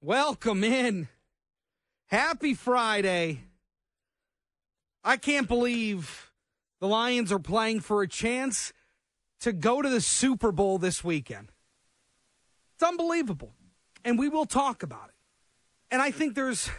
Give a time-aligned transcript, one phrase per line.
[0.00, 1.08] Welcome in.
[2.06, 3.40] Happy Friday.
[5.02, 6.30] I can't believe
[6.80, 8.72] the Lions are playing for a chance
[9.40, 11.50] to go to the Super Bowl this weekend.
[12.74, 13.52] It's unbelievable.
[14.04, 15.14] And we will talk about it.
[15.90, 16.70] And I think there's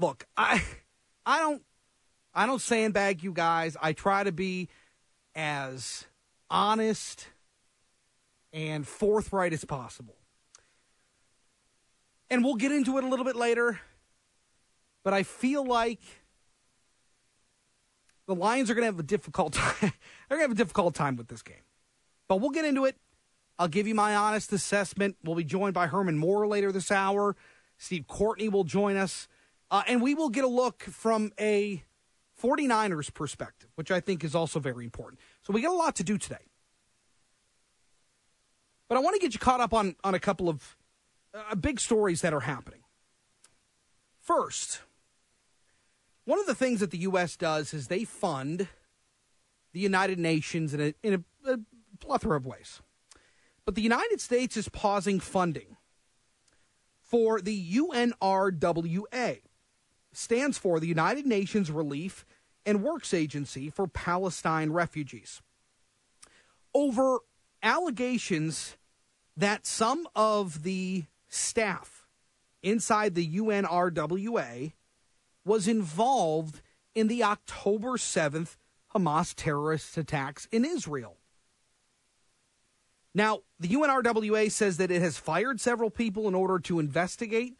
[0.00, 0.62] Look, I
[1.24, 1.62] I don't
[2.34, 3.76] I don't sandbag you guys.
[3.80, 4.68] I try to be
[5.36, 6.04] as
[6.50, 7.28] honest
[8.52, 10.16] and forthright as possible.
[12.30, 13.80] And we'll get into it a little bit later,
[15.04, 16.00] but I feel like
[18.26, 19.74] the Lions are going to have a difficult time.
[19.80, 21.62] They're going to have a difficult time with this game.
[22.28, 22.96] But we'll get into it.
[23.58, 25.16] I'll give you my honest assessment.
[25.24, 27.36] We'll be joined by Herman Moore later this hour.
[27.78, 29.28] Steve Courtney will join us.
[29.70, 31.82] Uh, and we will get a look from a
[32.42, 35.20] 49ers perspective, which I think is also very important.
[35.42, 36.50] So we got a lot to do today.
[38.88, 40.75] But I want to get you caught up on, on a couple of
[41.36, 42.80] uh, big stories that are happening.
[44.20, 44.80] First,
[46.24, 47.36] one of the things that the U.S.
[47.36, 48.68] does is they fund
[49.72, 51.14] the United Nations in a, in
[51.44, 51.58] a, a
[52.00, 52.80] plethora of ways.
[53.64, 55.76] But the United States is pausing funding
[57.00, 59.40] for the UNRWA,
[60.12, 62.24] stands for the United Nations Relief
[62.64, 65.40] and Works Agency for Palestine Refugees.
[66.74, 67.18] Over
[67.62, 68.76] allegations
[69.36, 72.06] that some of the staff
[72.62, 74.72] inside the UNRWA
[75.44, 76.60] was involved
[76.94, 78.56] in the October 7th
[78.94, 81.18] Hamas terrorist attacks in Israel.
[83.14, 87.54] Now, the UNRWA says that it has fired several people in order to investigate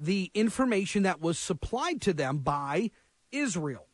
[0.00, 2.90] the information that was supplied to them by
[3.30, 3.86] Israel.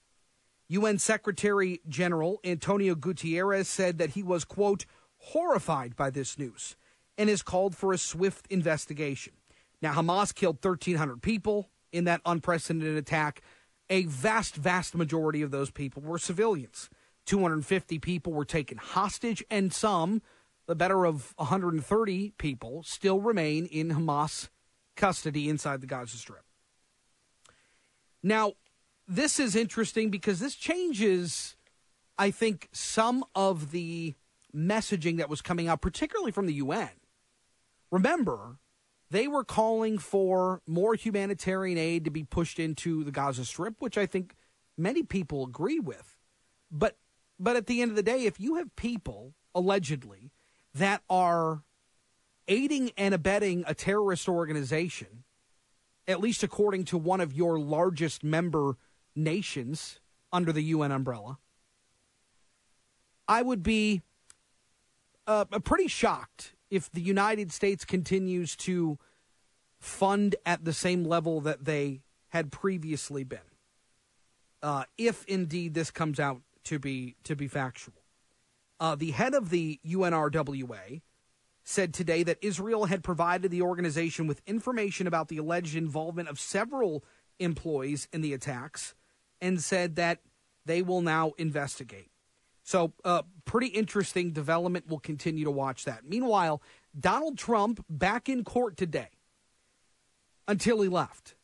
[0.69, 4.87] UN Secretary General Antonio Guterres said that he was, quote,
[5.19, 6.77] horrified by this news
[7.21, 9.35] and has called for a swift investigation.
[9.83, 13.43] Now, Hamas killed 1,300 people in that unprecedented attack.
[13.91, 16.89] A vast, vast majority of those people were civilians.
[17.27, 20.23] 250 people were taken hostage, and some,
[20.65, 24.49] the better of 130 people, still remain in Hamas
[24.97, 26.45] custody inside the Gaza Strip.
[28.23, 28.55] Now,
[29.07, 31.55] this is interesting because this changes,
[32.17, 34.15] I think, some of the
[34.57, 36.89] messaging that was coming out, particularly from the UN.
[37.91, 38.59] Remember,
[39.11, 43.99] they were calling for more humanitarian aid to be pushed into the Gaza Strip, which
[43.99, 44.37] I think
[44.77, 46.17] many people agree with.
[46.71, 46.97] But
[47.39, 50.31] but at the end of the day, if you have people allegedly
[50.75, 51.63] that are
[52.47, 55.25] aiding and abetting a terrorist organization,
[56.07, 58.77] at least according to one of your largest member
[59.17, 60.01] nations
[60.33, 61.39] under the UN umbrella,
[63.27, 64.03] I would be
[65.27, 68.99] uh, pretty shocked if the United States continues to
[69.79, 73.39] fund at the same level that they had previously been.
[74.63, 77.95] Uh, if indeed this comes out to be to be factual,
[78.79, 81.01] uh, the head of the UNRWA
[81.65, 86.39] said today that Israel had provided the organization with information about the alleged involvement of
[86.39, 87.05] several
[87.39, 88.95] employees in the attacks
[89.41, 90.21] and said that
[90.67, 92.11] they will now investigate.
[92.71, 94.85] So, uh, pretty interesting development.
[94.87, 96.05] We'll continue to watch that.
[96.09, 96.63] Meanwhile,
[96.97, 99.09] Donald Trump back in court today
[100.47, 101.35] until he left.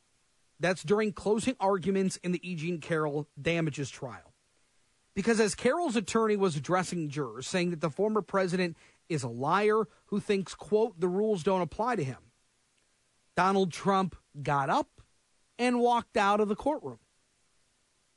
[0.60, 2.54] That's during closing arguments in the E.
[2.54, 4.34] Jean Carroll damages trial.
[5.16, 8.76] Because as Carroll's attorney was addressing jurors, saying that the former president
[9.08, 12.18] is a liar who thinks, quote, the rules don't apply to him.
[13.34, 15.00] Donald Trump got up
[15.58, 17.00] and walked out of the courtroom.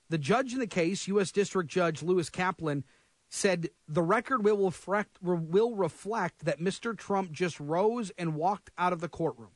[0.09, 1.31] The judge in the case, U.S.
[1.31, 2.83] District Judge Lewis Kaplan,
[3.29, 6.97] said the record will reflect, will reflect that Mr.
[6.97, 9.51] Trump just rose and walked out of the courtroom.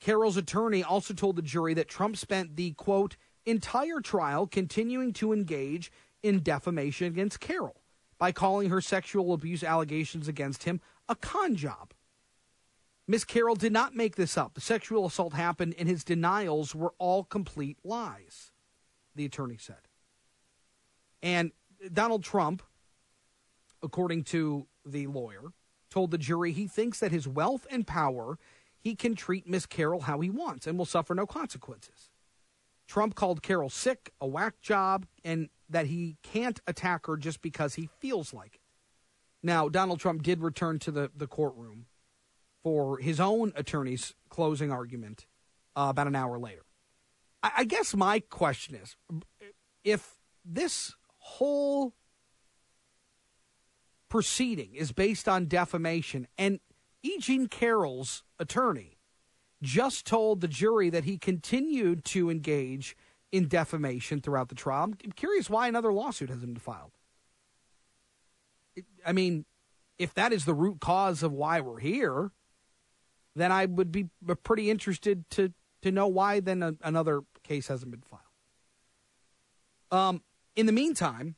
[0.00, 5.32] Carroll's attorney also told the jury that Trump spent the, quote, entire trial continuing to
[5.32, 5.92] engage
[6.22, 7.82] in defamation against Carroll
[8.18, 11.92] by calling her sexual abuse allegations against him a con job.
[13.06, 14.54] Miss Carroll did not make this up.
[14.54, 18.52] The sexual assault happened, and his denials were all complete lies,
[19.14, 19.88] the attorney said.
[21.22, 21.50] And
[21.92, 22.62] Donald Trump,
[23.82, 25.52] according to the lawyer,
[25.90, 28.38] told the jury he thinks that his wealth and power,
[28.78, 32.10] he can treat Miss Carroll how he wants and will suffer no consequences.
[32.86, 37.74] Trump called Carroll sick, a whack job, and that he can't attack her just because
[37.74, 38.60] he feels like it.
[39.42, 41.86] Now, Donald Trump did return to the, the courtroom
[42.62, 45.26] for his own attorney's closing argument
[45.76, 46.64] uh, about an hour later.
[47.42, 48.96] I, I guess my question is
[49.84, 50.94] if this
[51.38, 51.94] whole
[54.08, 56.60] proceeding is based on defamation, and
[57.02, 57.18] E.
[57.18, 58.98] Jean Carroll's attorney
[59.62, 62.96] just told the jury that he continued to engage
[63.30, 64.84] in defamation throughout the trial.
[64.84, 66.92] I'm curious why another lawsuit hasn't been filed.
[69.06, 69.44] I mean,
[69.98, 72.32] if that is the root cause of why we're here,
[73.36, 74.08] then I would be
[74.42, 75.52] pretty interested to
[75.82, 78.22] to know why then a, another case hasn't been filed.
[79.90, 80.22] Um,
[80.56, 81.36] in the meantime,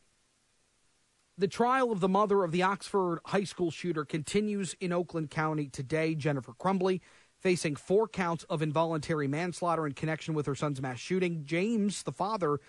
[1.38, 5.68] the trial of the mother of the Oxford high school shooter continues in Oakland County
[5.68, 6.14] today.
[6.14, 7.00] Jennifer Crumbley
[7.40, 11.44] facing four counts of involuntary manslaughter in connection with her son's mass shooting.
[11.44, 12.60] James, the father,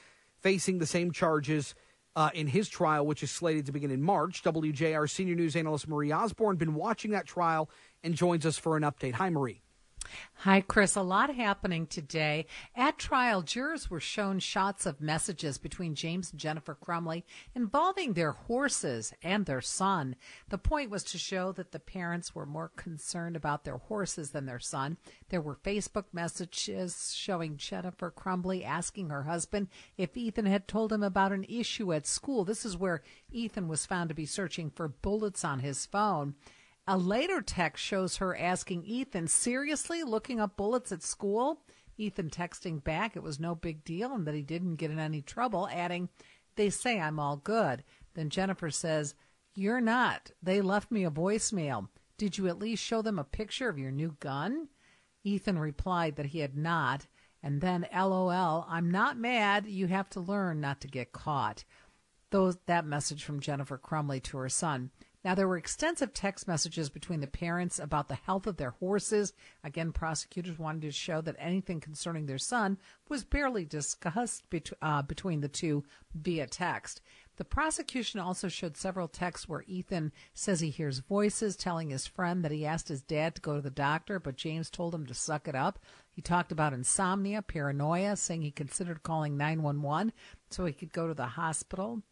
[0.42, 1.76] facing the same charges
[2.16, 4.44] uh, in his trial, which is slated to begin in March.
[4.44, 7.70] WJR senior news analyst Marie Osborne been watching that trial
[8.04, 9.14] and joins us for an update.
[9.14, 9.63] Hi, Marie.
[10.38, 10.96] Hi, Chris.
[10.96, 12.48] A lot happening today.
[12.76, 17.24] At trial, jurors were shown shots of messages between James and Jennifer Crumbley
[17.56, 20.18] involving their horses and their son.
[20.50, 24.46] The point was to show that the parents were more concerned about their horses than
[24.46, 24.98] their son.
[25.30, 31.04] There were Facebook messages showing Jennifer Crumbley asking her husband if Ethan had told him
[31.04, 32.44] about an issue at school.
[32.44, 33.02] This is where
[33.32, 36.36] Ethan was found to be searching for bullets on his phone.
[36.86, 41.62] A later text shows her asking Ethan, seriously looking up bullets at school?
[41.98, 45.22] Ethan texting back it was no big deal and that he didn't get in any
[45.22, 46.10] trouble, adding,
[46.56, 47.86] They say I'm all good.
[48.16, 49.16] Then Jennifer says,
[49.56, 50.32] You're not.
[50.42, 51.88] They left me a voicemail.
[52.18, 54.68] Did you at least show them a picture of your new gun?
[55.24, 57.08] Ethan replied that he had not,
[57.42, 59.68] and then LOL, I'm not mad.
[59.68, 61.64] You have to learn not to get caught.
[62.30, 64.92] Those, that message from Jennifer Crumbley to her son.
[65.24, 69.32] Now, there were extensive text messages between the parents about the health of their horses.
[69.64, 72.78] Again, prosecutors wanted to show that anything concerning their son
[73.08, 77.02] was barely discussed bet- uh, between the two via text.
[77.38, 82.44] The prosecution also showed several texts where Ethan says he hears voices telling his friend
[82.44, 85.14] that he asked his dad to go to the doctor, but James told him to
[85.14, 85.80] suck it up.
[86.12, 90.12] He talked about insomnia, paranoia, saying he considered calling 911
[90.52, 92.04] so he could go to the hospital.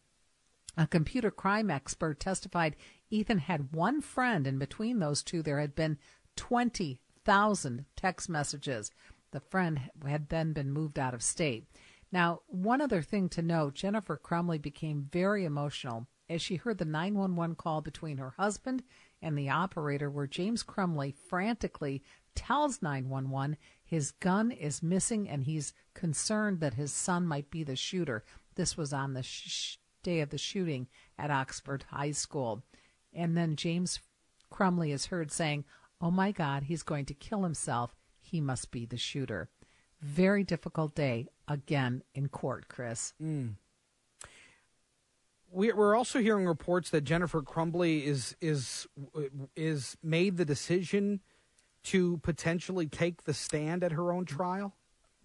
[0.76, 2.76] A computer crime expert testified
[3.12, 5.98] Ethan had one friend, and between those two, there had been
[6.36, 8.90] 20,000 text messages.
[9.32, 11.66] The friend had then been moved out of state.
[12.10, 16.86] Now, one other thing to note Jennifer Crumbley became very emotional as she heard the
[16.86, 18.82] 911 call between her husband
[19.20, 22.02] and the operator, where James Crumbley frantically
[22.34, 27.76] tells 911 his gun is missing and he's concerned that his son might be the
[27.76, 28.24] shooter.
[28.54, 30.88] This was on the sh- day of the shooting
[31.18, 32.62] at Oxford High School.
[33.12, 34.00] And then James
[34.52, 35.64] Crumbley is heard saying,
[36.00, 37.94] Oh my God, he's going to kill himself.
[38.18, 39.48] He must be the shooter.
[40.00, 43.12] Very difficult day again in court, Chris.
[43.22, 43.54] Mm.
[45.52, 48.86] We're also hearing reports that Jennifer Crumbley is is
[49.54, 51.20] is made the decision
[51.84, 54.74] to potentially take the stand at her own trial.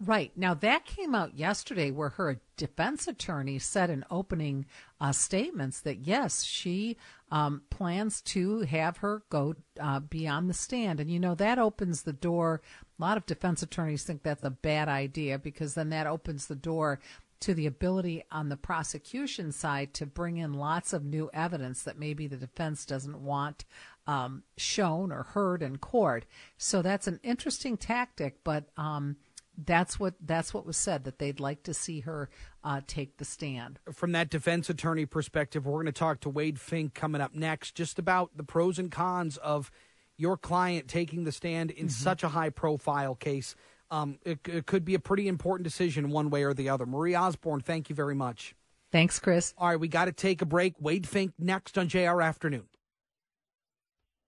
[0.00, 0.30] Right.
[0.36, 4.64] Now, that came out yesterday where her defense attorney said in opening
[5.00, 6.96] uh, statements that, yes, she
[7.32, 11.00] um, plans to have her go uh, be on the stand.
[11.00, 12.62] And, you know, that opens the door.
[12.96, 16.54] A lot of defense attorneys think that's a bad idea because then that opens the
[16.54, 17.00] door
[17.40, 21.98] to the ability on the prosecution side to bring in lots of new evidence that
[21.98, 23.64] maybe the defense doesn't want
[24.06, 26.24] um, shown or heard in court.
[26.56, 28.68] So that's an interesting tactic, but.
[28.76, 29.16] Um,
[29.64, 32.30] that's what that's what was said that they'd like to see her
[32.62, 33.80] uh, take the stand.
[33.92, 37.74] From that defense attorney perspective, we're going to talk to Wade Fink coming up next,
[37.74, 39.70] just about the pros and cons of
[40.16, 41.88] your client taking the stand in mm-hmm.
[41.88, 43.54] such a high profile case.
[43.90, 46.86] Um, it, it could be a pretty important decision one way or the other.
[46.86, 48.54] Marie Osborne, thank you very much.
[48.92, 49.54] Thanks, Chris.
[49.58, 50.74] All right, we got to take a break.
[50.78, 52.68] Wade Fink next on JR Afternoon.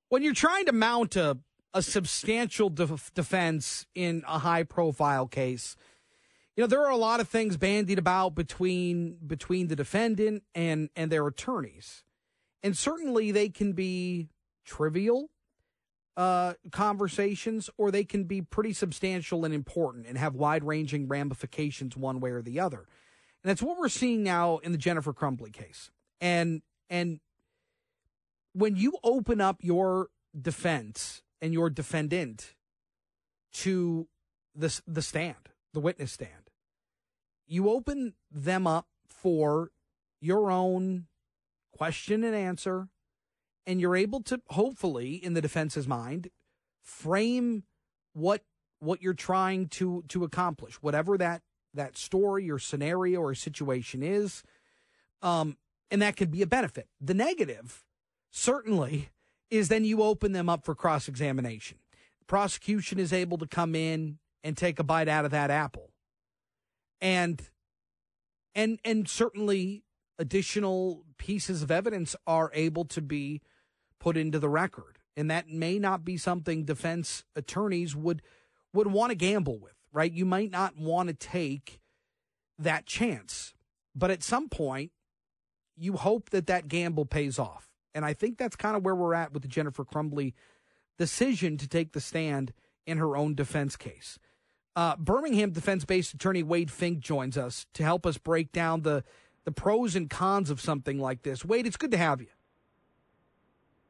[0.08, 1.38] When you're trying to mount a
[1.72, 5.76] a substantial def- defense in a high profile case.
[6.56, 10.90] You know, there are a lot of things bandied about between between the defendant and
[10.96, 12.04] and their attorneys.
[12.62, 14.28] And certainly they can be
[14.64, 15.30] trivial
[16.16, 22.20] uh, conversations or they can be pretty substantial and important and have wide-ranging ramifications one
[22.20, 22.86] way or the other.
[23.42, 25.90] And that's what we're seeing now in the Jennifer Crumbley case.
[26.20, 27.20] And and
[28.52, 30.08] when you open up your
[30.38, 32.54] defense and your defendant
[33.52, 34.08] to
[34.54, 36.50] the, the stand, the witness stand.
[37.46, 39.70] You open them up for
[40.20, 41.06] your own
[41.76, 42.88] question and answer,
[43.66, 46.30] and you're able to hopefully, in the defense's mind,
[46.82, 47.64] frame
[48.12, 48.42] what
[48.78, 51.42] what you're trying to to accomplish, whatever that
[51.74, 54.42] that story or scenario or situation is,
[55.22, 55.56] um,
[55.90, 56.88] and that could be a benefit.
[57.00, 57.84] The negative,
[58.30, 59.10] certainly,
[59.50, 61.78] is then you open them up for cross examination.
[62.26, 65.90] Prosecution is able to come in and take a bite out of that apple.
[67.00, 67.42] And
[68.54, 69.84] and and certainly
[70.18, 73.42] additional pieces of evidence are able to be
[73.98, 74.98] put into the record.
[75.16, 78.22] And that may not be something defense attorneys would
[78.72, 80.12] would want to gamble with, right?
[80.12, 81.80] You might not want to take
[82.58, 83.54] that chance.
[83.94, 84.92] But at some point,
[85.76, 87.69] you hope that that gamble pays off.
[87.94, 90.34] And I think that's kind of where we're at with the Jennifer Crumbley
[90.98, 92.52] decision to take the stand
[92.86, 94.18] in her own defense case.
[94.76, 99.02] Uh, Birmingham defense based attorney Wade Fink joins us to help us break down the,
[99.44, 101.44] the pros and cons of something like this.
[101.44, 102.28] Wade, it's good to have you.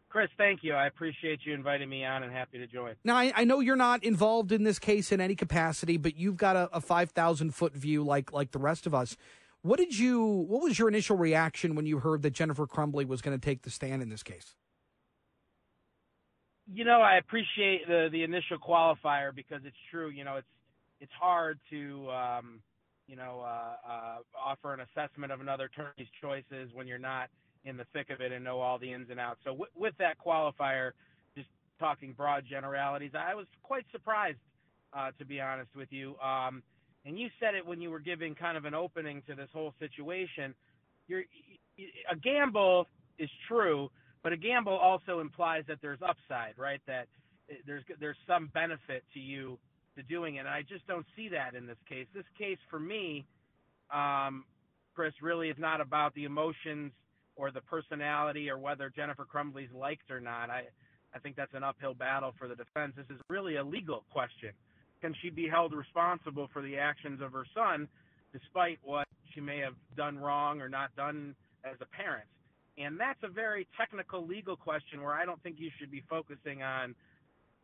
[0.09, 0.75] Chris, thank you.
[0.75, 2.97] I appreciate you inviting me on and happy to join.
[3.05, 6.37] Now, I, I know you're not involved in this case in any capacity, but you've
[6.37, 9.17] got a, a 5,000 foot view like, like the rest of us.
[9.63, 10.25] What did you?
[10.25, 13.63] What was your initial reaction when you heard that Jennifer Crumbley was going to take
[13.63, 14.55] the stand in this case?
[16.73, 20.09] You know, I appreciate the the initial qualifier because it's true.
[20.09, 20.49] You know, it's
[21.01, 22.63] it's hard to um,
[23.07, 27.29] you know uh, uh, offer an assessment of another attorney's choices when you're not
[27.65, 29.41] in the thick of it and know all the ins and outs.
[29.45, 30.93] So w- with that qualifier,
[31.37, 31.49] just
[31.79, 34.39] talking broad generalities, I was quite surprised,
[34.95, 36.17] uh, to be honest with you.
[36.21, 36.63] Um,
[37.05, 39.75] and you said it when you were giving kind of an opening to this whole
[39.79, 40.55] situation.
[41.09, 41.25] You're,
[42.11, 42.87] a gamble
[43.19, 43.91] is true,
[44.23, 46.81] but a gamble also implies that there's upside, right?
[46.87, 47.07] That
[47.67, 49.59] there's there's some benefit to you
[49.97, 50.41] to doing it.
[50.41, 52.07] And I just don't see that in this case.
[52.15, 53.27] This case for me,
[53.93, 54.45] um,
[54.95, 56.93] Chris, really is not about the emotions
[57.35, 60.51] or the personality or whether Jennifer Crumbley's liked or not.
[60.51, 60.65] I
[61.15, 62.93] I think that's an uphill battle for the defense.
[62.97, 64.51] This is really a legal question
[65.01, 67.89] can she be held responsible for the actions of her son,
[68.33, 72.27] despite what she may have done wrong or not done as a parent?
[72.79, 76.63] And that's a very technical legal question where I don't think you should be focusing
[76.63, 76.95] on,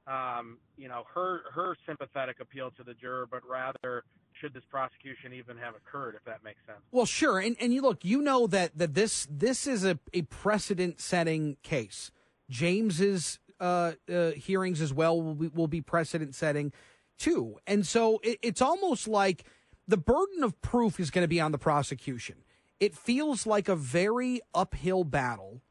[0.07, 4.05] um, you know, her her sympathetic appeal to the juror, but rather
[4.41, 6.81] should this prosecution even have occurred, if that makes sense.
[6.91, 7.39] Well, sure.
[7.39, 11.57] And and you look, you know that that this this is a, a precedent setting
[11.63, 12.11] case.
[12.51, 16.73] James's uh, uh, hearings as well will be, will be precedent setting
[17.19, 17.59] too.
[17.67, 19.45] And so it, it's almost like
[19.89, 22.37] the burden of proof is going to be on the prosecution.
[22.81, 25.63] It feels like a very uphill battle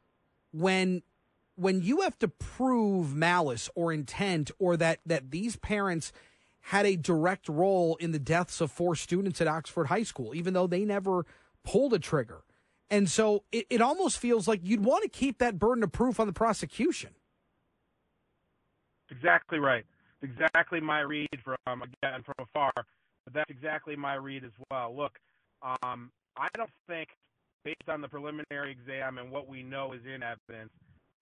[0.51, 1.03] when
[1.57, 6.11] when you have to prove malice or intent or that that these parents
[6.61, 10.53] had a direct role in the deaths of four students at Oxford High School, even
[10.53, 11.25] though they never
[11.63, 12.43] pulled a trigger.
[12.89, 16.19] And so it, it almost feels like you'd want to keep that burden of proof
[16.19, 17.11] on the prosecution.
[19.11, 19.85] Exactly right
[20.25, 22.71] exactly my read from again from afar.
[23.25, 24.95] But that's exactly my read as well.
[24.95, 25.17] Look,
[25.61, 27.09] um, I don't think,
[27.63, 30.71] based on the preliminary exam and what we know is in evidence,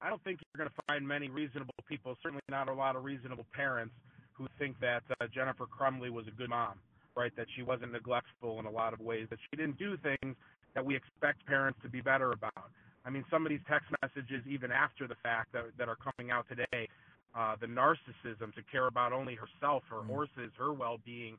[0.01, 3.05] I don't think you're going to find many reasonable people, certainly not a lot of
[3.05, 3.93] reasonable parents,
[4.33, 6.73] who think that uh, Jennifer Crumbley was a good mom,
[7.15, 7.31] right?
[7.37, 10.35] That she wasn't neglectful in a lot of ways, that she didn't do things
[10.75, 12.67] that we expect parents to be better about.
[13.05, 16.31] I mean, some of these text messages, even after the fact, that, that are coming
[16.31, 16.89] out today,
[17.35, 20.07] uh, the narcissism to care about only herself, her mm.
[20.07, 21.37] horses, her well-being.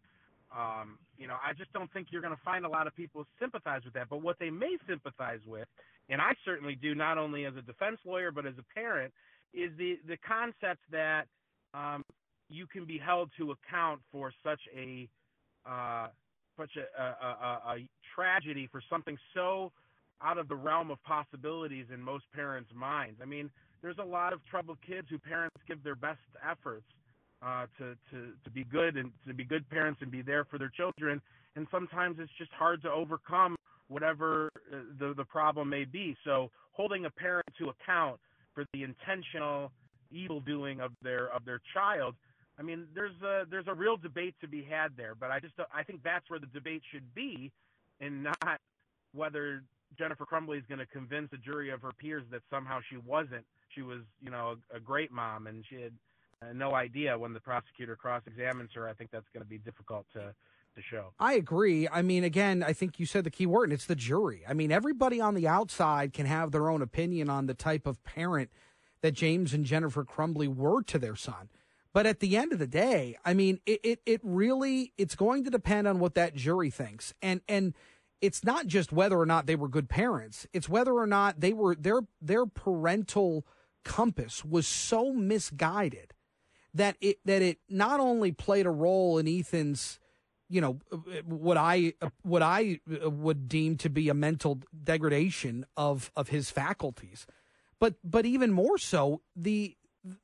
[0.56, 3.26] Um, you know, I just don't think you're going to find a lot of people
[3.40, 4.08] sympathize with that.
[4.08, 5.66] But what they may sympathize with,
[6.08, 9.12] and I certainly do, not only as a defense lawyer but as a parent,
[9.52, 11.26] is the the concept that
[11.72, 12.02] um,
[12.48, 15.08] you can be held to account for such a
[15.68, 16.08] uh,
[16.56, 19.72] such a, a, a, a tragedy for something so
[20.22, 23.18] out of the realm of possibilities in most parents' minds.
[23.20, 23.50] I mean,
[23.84, 26.86] there's a lot of troubled kids who parents give their best efforts
[27.44, 30.58] uh, to to to be good and to be good parents and be there for
[30.58, 31.20] their children,
[31.54, 33.54] and sometimes it's just hard to overcome
[33.88, 36.16] whatever uh, the the problem may be.
[36.24, 38.18] So holding a parent to account
[38.54, 39.70] for the intentional
[40.10, 42.14] evil doing of their of their child
[42.58, 45.54] I mean, there's a there's a real debate to be had there, but I just
[45.74, 47.50] I think that's where the debate should be,
[48.00, 48.60] and not
[49.12, 49.62] whether
[49.98, 53.44] Jennifer Crumbley is going to convince a jury of her peers that somehow she wasn't
[53.75, 55.93] she was, you know, a, a great mom, and she had
[56.43, 58.88] uh, no idea when the prosecutor cross-examines her.
[58.88, 60.35] I think that's going to be difficult to
[60.76, 61.12] to show.
[61.21, 61.88] I agree.
[61.88, 64.43] I mean, again, I think you said the key word, and it's the jury.
[64.49, 68.02] I mean, everybody on the outside can have their own opinion on the type of
[68.02, 68.50] parent
[69.00, 71.49] that James and Jennifer Crumbley were to their son.
[71.93, 75.45] But at the end of the day, I mean, it, it, it really it's going
[75.45, 77.14] to depend on what that jury thinks.
[77.23, 77.75] And and
[78.21, 80.47] it's not just whether or not they were good parents.
[80.52, 83.47] It's whether or not they were their their parental
[83.84, 86.14] compass was so misguided
[86.72, 90.00] that it that it not only played a role in Ethan's
[90.48, 90.80] you know
[91.24, 97.26] what I what I would deem to be a mental degradation of of his faculties
[97.78, 99.76] but but even more so the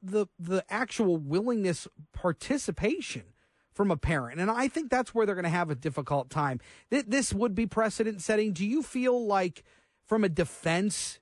[0.03, 3.25] the the actual willingness participation
[3.73, 4.41] from a parent.
[4.41, 6.61] And I think that's where they're going to have a difficult time.
[6.91, 8.53] This would be precedent setting.
[8.53, 9.65] Do you feel like
[10.07, 11.20] from a defense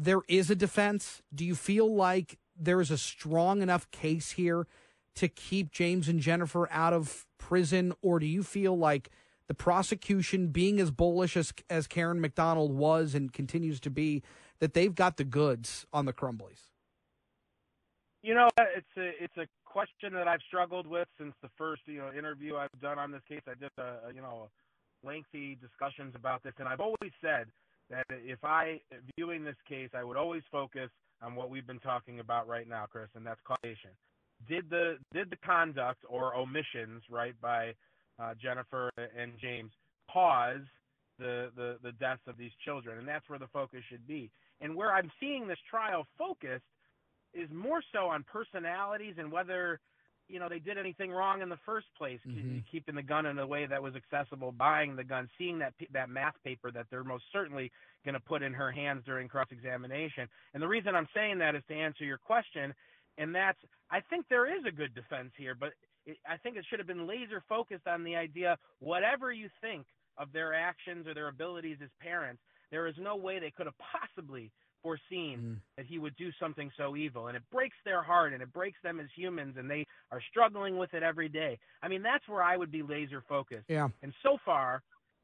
[0.00, 1.20] there is a defense?
[1.32, 4.66] Do you feel like there is a strong enough case here
[5.16, 9.10] to keep James and Jennifer out of prison or do you feel like
[9.46, 14.22] the prosecution being as bullish as as Karen McDonald was and continues to be
[14.60, 16.70] that they've got the goods on the Crumbleys?
[18.22, 21.98] You know, it's a it's a question that I've struggled with since the first you
[21.98, 23.42] know interview I've done on this case.
[23.46, 24.48] I did a you know
[25.02, 27.46] lengthy discussions about this, and I've always said
[27.90, 28.80] that if I
[29.16, 30.90] viewing this case, I would always focus
[31.22, 33.90] on what we've been talking about right now, Chris, and that's causation.
[34.48, 37.74] Did the did the conduct or omissions right by
[38.18, 39.70] uh, Jennifer and James
[40.10, 40.62] cause
[41.18, 42.98] the, the the deaths of these children?
[42.98, 44.30] And that's where the focus should be.
[44.60, 46.64] And where I'm seeing this trial focused
[47.34, 49.80] is more so on personalities and whether
[50.30, 52.58] you know they did anything wrong in the first place, mm-hmm.
[52.70, 56.08] keeping the gun in a way that was accessible, buying the gun, seeing that that
[56.08, 57.70] math paper that they're most certainly
[58.04, 60.28] going to put in her hands during cross examination.
[60.54, 62.72] And the reason I'm saying that is to answer your question,
[63.18, 63.58] and that's
[63.90, 65.70] I think there is a good defense here, but
[66.06, 69.86] it, I think it should have been laser focused on the idea whatever you think
[70.16, 73.74] of their actions or their abilities as parents, there is no way they could have
[73.78, 74.50] possibly
[74.82, 75.56] foreseen mm.
[75.76, 77.28] that he would do something so evil.
[77.28, 80.78] And it breaks their heart and it breaks them as humans and they are struggling
[80.78, 81.58] with it every day.
[81.82, 83.66] I mean, that's where I would be laser focused.
[83.68, 83.88] Yeah.
[84.02, 84.82] And so far,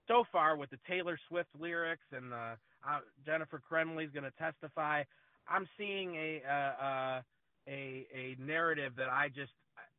[0.09, 5.03] so far with the Taylor Swift lyrics and the uh, Jennifer is going to testify,
[5.49, 7.21] I'm seeing a, uh, uh,
[7.69, 9.53] a, a narrative that I just,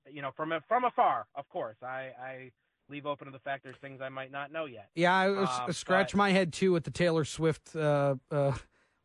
[0.10, 2.52] you know, from, from afar, of course, I, I,
[2.90, 4.90] leave open to the fact there's things I might not know yet.
[4.96, 8.54] Yeah, I was, uh, scratch but, my head too with the Taylor Swift uh, uh,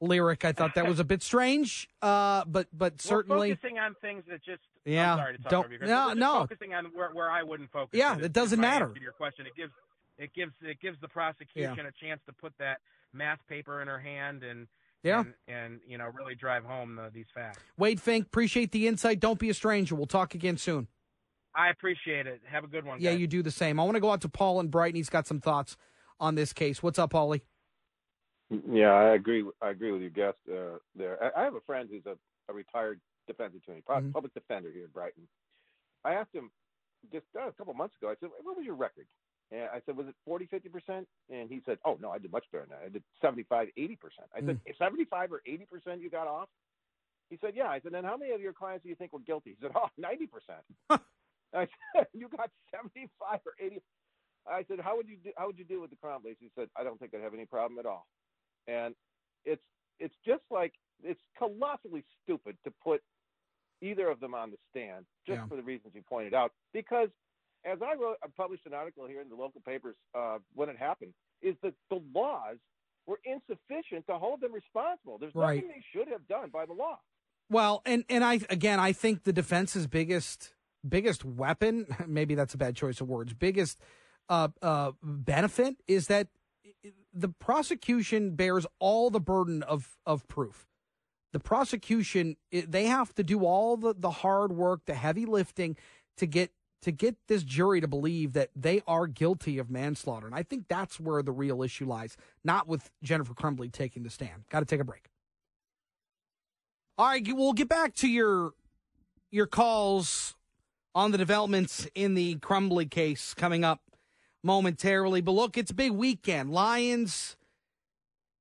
[0.02, 0.44] lyric.
[0.44, 4.24] I thought that was a bit strange, uh, but but certainly We're focusing on things
[4.28, 5.12] that just yeah.
[5.12, 7.70] I'm sorry to talk don't over you, no no focusing on where, where I wouldn't
[7.70, 7.98] focus.
[7.98, 8.92] Yeah, it, doesn't matter.
[9.00, 9.72] Your question it gives
[10.18, 11.88] it gives it gives the prosecution yeah.
[11.88, 12.78] a chance to put that
[13.12, 14.66] math paper in her hand and.
[15.04, 17.58] Yeah, and, and you know, really drive home the, these facts.
[17.76, 19.18] Wade Fink, appreciate the insight.
[19.18, 19.96] Don't be a stranger.
[19.96, 20.86] We'll talk again soon.
[21.56, 22.40] I appreciate it.
[22.44, 23.00] Have a good one.
[23.00, 23.80] Yeah, you do the same.
[23.80, 24.94] I want to go out to Paul and Brighton.
[24.94, 25.76] He's got some thoughts
[26.20, 26.82] on this case.
[26.82, 27.40] What's up, Paulie?
[28.70, 29.44] Yeah, I agree.
[29.62, 31.18] I agree with your guest uh, there.
[31.36, 32.16] I, have a friend who's a,
[32.50, 34.10] a retired defense attorney, mm-hmm.
[34.10, 35.26] public defender here in Brighton.
[36.04, 36.50] I asked him
[37.12, 38.10] just uh, a couple months ago.
[38.10, 39.06] I said, "What was your record?"
[39.50, 42.32] And I said, "Was it 40, 50 percent?" And he said, "Oh no, I did
[42.32, 42.86] much better than that.
[42.86, 44.78] I did 75, 80 percent." I said, mm.
[44.78, 46.48] "75 or 80 percent you got off?"
[47.30, 49.20] He said, "Yeah." I said, "Then how many of your clients do you think were
[49.20, 50.64] guilty?" He said, "Oh, 90 percent."
[51.54, 53.80] I said, "You got 75 or 80."
[54.46, 55.30] I said, "How would you do?
[55.36, 57.46] How would you deal with the Crumbleys?" He said, "I don't think I'd have any
[57.46, 58.06] problem at all."
[58.66, 58.94] And
[59.44, 59.62] it's
[59.98, 60.72] it's just like
[61.02, 63.02] it's colossally stupid to put
[63.80, 65.46] either of them on the stand just yeah.
[65.46, 66.52] for the reasons you pointed out.
[66.72, 67.08] Because
[67.64, 70.76] as I wrote, I published an article here in the local papers uh, when it
[70.78, 72.56] happened, is that the laws
[73.06, 75.18] were insufficient to hold them responsible.
[75.18, 75.56] There's right.
[75.56, 76.98] nothing they should have done by the law.
[77.50, 80.54] Well, and and I again, I think the defense's biggest
[80.88, 83.78] biggest weapon, maybe that's a bad choice of words, biggest
[84.28, 86.28] uh, uh, benefit is that
[87.12, 90.66] the prosecution bears all the burden of of proof.
[91.32, 95.76] The prosecution they have to do all the the hard work, the heavy lifting
[96.16, 100.26] to get to get this jury to believe that they are guilty of manslaughter.
[100.26, 104.10] And I think that's where the real issue lies, not with Jennifer Crumbley taking the
[104.10, 104.44] stand.
[104.50, 105.08] Got to take a break.
[106.98, 108.52] All right, we'll get back to your
[109.30, 110.34] your calls
[110.94, 113.80] on the developments in the Crumbley case coming up
[114.42, 115.20] momentarily.
[115.20, 116.50] But look, it's a big weekend.
[116.50, 117.36] Lions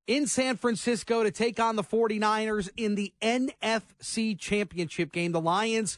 [0.07, 5.31] in San Francisco to take on the 49ers in the NFC Championship game.
[5.31, 5.97] The Lions,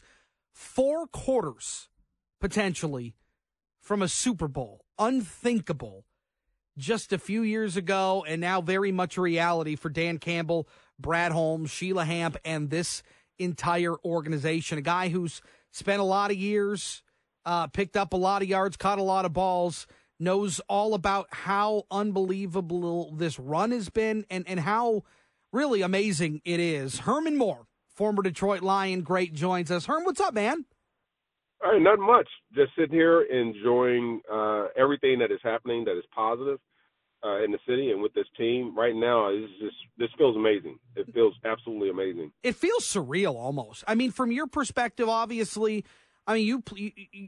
[0.52, 1.88] four quarters
[2.40, 3.14] potentially
[3.80, 4.84] from a Super Bowl.
[4.98, 6.04] Unthinkable
[6.76, 11.32] just a few years ago, and now very much a reality for Dan Campbell, Brad
[11.32, 13.02] Holmes, Sheila Hamp, and this
[13.38, 14.78] entire organization.
[14.78, 15.40] A guy who's
[15.70, 17.02] spent a lot of years
[17.46, 19.86] uh, picked up a lot of yards, caught a lot of balls,
[20.18, 25.02] knows all about how unbelievable this run has been and, and how
[25.52, 27.00] really amazing it is.
[27.00, 29.86] Herman Moore, former Detroit Lion great, joins us.
[29.86, 30.64] Herm, what's up, man?
[31.64, 32.28] All right, not much.
[32.54, 36.58] Just sitting here enjoying uh, everything that is happening that is positive
[37.24, 39.30] uh, in the city and with this team right now.
[39.30, 40.78] This just this feels amazing.
[40.94, 42.32] It feels absolutely amazing.
[42.42, 43.82] It feels surreal almost.
[43.88, 45.84] I mean, from your perspective, obviously
[46.26, 46.62] I mean, you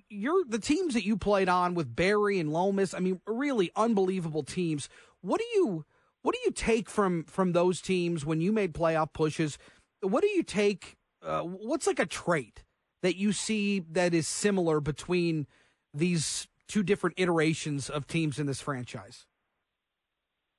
[0.09, 2.95] you're the teams that you played on with Barry and Lomas.
[2.95, 4.89] I mean, really unbelievable teams.
[5.21, 5.85] What do you
[6.23, 9.59] what do you take from from those teams when you made playoff pushes?
[10.03, 10.97] what do you take?
[11.23, 12.63] Uh, what's like a trait
[13.03, 15.47] that you see that is similar between
[15.93, 19.27] these two different iterations of teams in this franchise?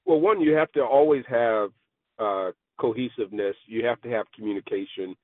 [0.06, 1.70] Well, one, you have to always have
[2.20, 3.56] uh, cohesiveness.
[3.66, 5.16] You have to have communication,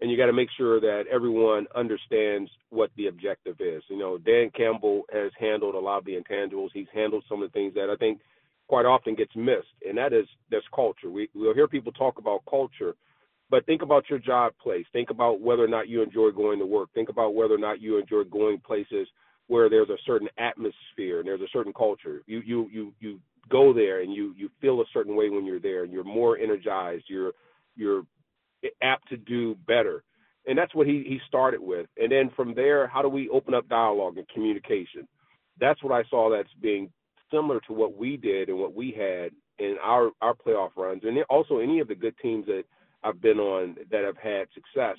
[0.00, 3.82] and you got to make sure that everyone understands what the objective is.
[3.88, 6.68] You know, Dan Campbell has handled a lot of the intangibles.
[6.72, 8.20] He's handled some of the things that I think
[8.68, 11.10] quite often gets missed, and that is that's culture.
[11.10, 12.94] We we'll hear people talk about culture,
[13.50, 14.86] but think about your job place.
[14.92, 16.90] Think about whether or not you enjoy going to work.
[16.94, 19.08] Think about whether or not you enjoy going places
[19.48, 22.22] where there's a certain atmosphere and there's a certain culture.
[22.26, 25.58] You you you you go there and you you feel a certain way when you're
[25.58, 27.04] there and you're more energized.
[27.08, 27.32] You're
[27.74, 28.02] you're
[28.82, 30.02] apt to do better.
[30.46, 31.86] And that's what he, he started with.
[31.98, 35.06] And then from there, how do we open up dialogue and communication?
[35.60, 36.90] That's what I saw that's being
[37.30, 41.02] similar to what we did and what we had in our, our playoff runs.
[41.04, 42.64] And also any of the good teams that
[43.02, 44.96] I've been on that have had success.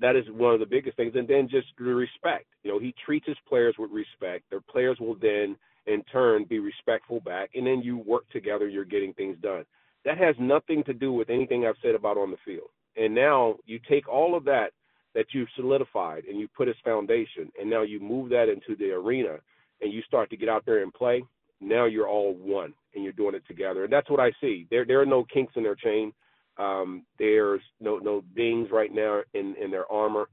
[0.00, 1.14] That is one of the biggest things.
[1.14, 2.46] And then just the respect.
[2.62, 4.44] You know, he treats his players with respect.
[4.50, 7.50] Their players will then in turn be respectful back.
[7.54, 9.64] And then you work together, you're getting things done.
[10.04, 12.70] That has nothing to do with anything I've said about on the field.
[12.96, 14.72] And now you take all of that
[15.14, 18.90] that you've solidified and you put as foundation, and now you move that into the
[18.92, 19.36] arena
[19.80, 21.22] and you start to get out there and play.
[21.60, 23.84] Now you're all one and you're doing it together.
[23.84, 24.66] And that's what I see.
[24.70, 26.12] There there are no kinks in their chain.
[26.58, 30.28] Um, there's no no dings right now in, in their armor.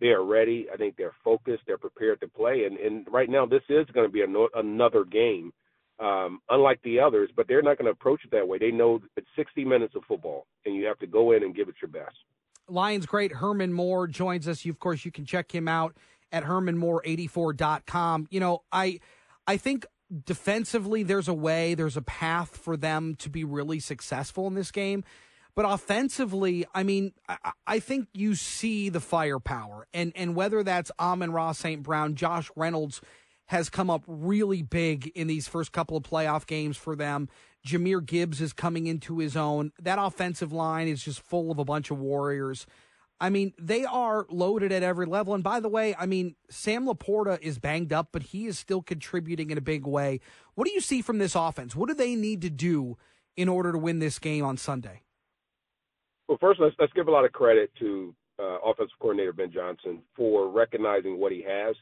[0.00, 0.66] They are ready.
[0.72, 1.62] I think they're focused.
[1.66, 2.64] They're prepared to play.
[2.64, 5.52] And, and right now, this is going to be a, another game,
[6.00, 7.30] um, unlike the others.
[7.34, 8.58] But they're not going to approach it that way.
[8.58, 11.68] They know it's 60 minutes of football, and you have to go in and give
[11.68, 12.16] it your best.
[12.68, 14.64] Lions great Herman Moore joins us.
[14.64, 15.94] You, of course, you can check him out
[16.32, 18.28] at hermanmoore84.com.
[18.30, 19.00] You know, I
[19.46, 19.86] I think
[20.24, 24.70] defensively there's a way, there's a path for them to be really successful in this
[24.70, 25.04] game.
[25.54, 30.90] But offensively, I mean, I, I think you see the firepower, and and whether that's
[30.98, 31.82] Amon-Ra St.
[31.82, 33.00] Brown, Josh Reynolds
[33.46, 37.28] has come up really big in these first couple of playoff games for them.
[37.66, 39.72] Jahmyr Gibbs is coming into his own.
[39.80, 42.66] That offensive line is just full of a bunch of warriors.
[43.20, 45.34] I mean, they are loaded at every level.
[45.34, 48.82] And by the way, I mean, Sam LaPorta is banged up, but he is still
[48.82, 50.20] contributing in a big way.
[50.54, 51.76] What do you see from this offense?
[51.76, 52.98] What do they need to do
[53.36, 55.02] in order to win this game on Sunday?
[56.28, 60.02] Well, first, let's, let's give a lot of credit to uh, offensive coordinator Ben Johnson
[60.16, 61.76] for recognizing what he has,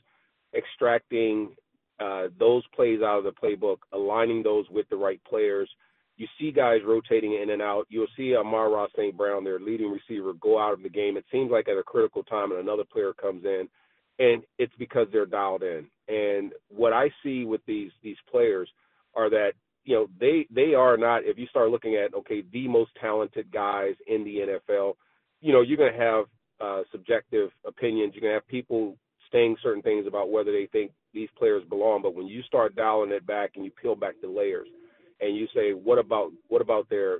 [0.56, 1.54] extracting
[2.00, 5.68] uh, those plays out of the playbook, aligning those with the right players.
[6.16, 7.86] You see guys rotating in and out.
[7.88, 9.16] You'll see Amon-Ra St.
[9.16, 11.16] Brown, their leading receiver, go out of the game.
[11.16, 13.68] It seems like at a critical time, and another player comes in,
[14.18, 15.86] and it's because they're dialed in.
[16.08, 18.68] And what I see with these these players
[19.14, 19.52] are that
[19.84, 21.24] you know they they are not.
[21.24, 24.94] If you start looking at okay, the most talented guys in the NFL,
[25.40, 26.24] you know you're going to have
[26.60, 28.12] uh, subjective opinions.
[28.14, 28.96] You're going to have people
[29.32, 32.02] saying certain things about whether they think these players belong.
[32.02, 34.68] But when you start dialing it back and you peel back the layers,
[35.20, 37.18] and you say, what about what about their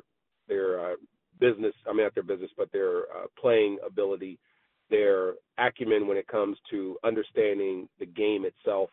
[0.49, 0.97] their uh,
[1.41, 1.75] business?
[1.89, 4.39] I mean, not their business, but their uh, playing ability,
[4.91, 8.91] their acumen when it comes to understanding the game itself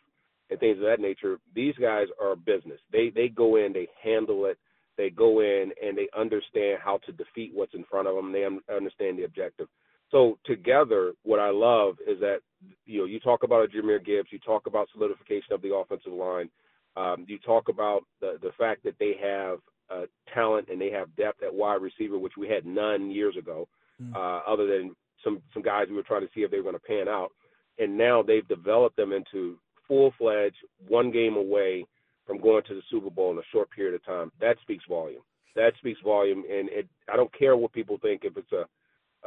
[0.50, 1.38] and things of that nature.
[1.56, 2.80] These guys are business.
[2.92, 4.58] They they go in, they handle it.
[4.98, 8.34] They go in and they understand how to defeat what's in front of them.
[8.34, 9.68] They understand the objective.
[10.12, 12.40] So together, what I love is that
[12.86, 16.14] you know you talk about a Jahmyr Gibbs, you talk about solidification of the offensive
[16.14, 16.50] line,
[16.96, 21.16] um, you talk about the the fact that they have uh, talent and they have
[21.16, 23.68] depth at wide receiver, which we had none years ago,
[24.02, 24.14] mm.
[24.16, 26.76] uh, other than some some guys we were trying to see if they were going
[26.76, 27.32] to pan out,
[27.78, 31.86] and now they've developed them into full fledged, one game away
[32.26, 34.32] from going to the Super Bowl in a short period of time.
[34.40, 35.22] That speaks volume.
[35.56, 38.66] That speaks volume, and it, I don't care what people think if it's a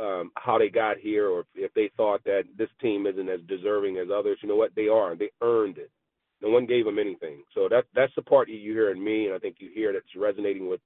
[0.00, 3.98] um, how they got here or if they thought that this team isn't as deserving
[3.98, 4.38] as others.
[4.42, 4.74] You know what?
[4.74, 5.14] They are.
[5.16, 5.90] They earned it.
[6.40, 7.42] No one gave them anything.
[7.54, 10.06] So that that's the part you hear in me, and I think you hear that's
[10.16, 10.80] resonating with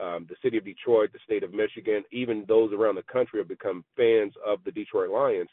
[0.00, 3.48] um, the city of Detroit, the state of Michigan, even those around the country have
[3.48, 5.48] become fans of the Detroit Lions.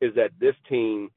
[0.00, 1.10] Is that this team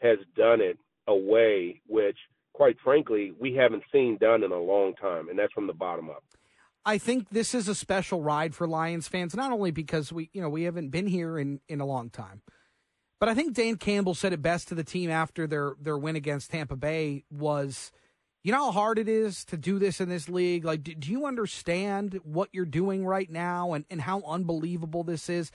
[0.00, 2.16] has done it a way which,
[2.52, 6.10] quite frankly, we haven't seen done in a long time, and that's from the bottom
[6.10, 6.22] up.
[6.88, 10.40] I think this is a special ride for Lions fans, not only because we, you
[10.40, 12.40] know, we haven't been here in, in a long time,
[13.20, 16.16] but I think Dan Campbell said it best to the team after their their win
[16.16, 17.92] against Tampa Bay was,
[18.42, 20.64] you know how hard it is to do this in this league.
[20.64, 25.28] Like, do, do you understand what you're doing right now and and how unbelievable this
[25.28, 25.50] is?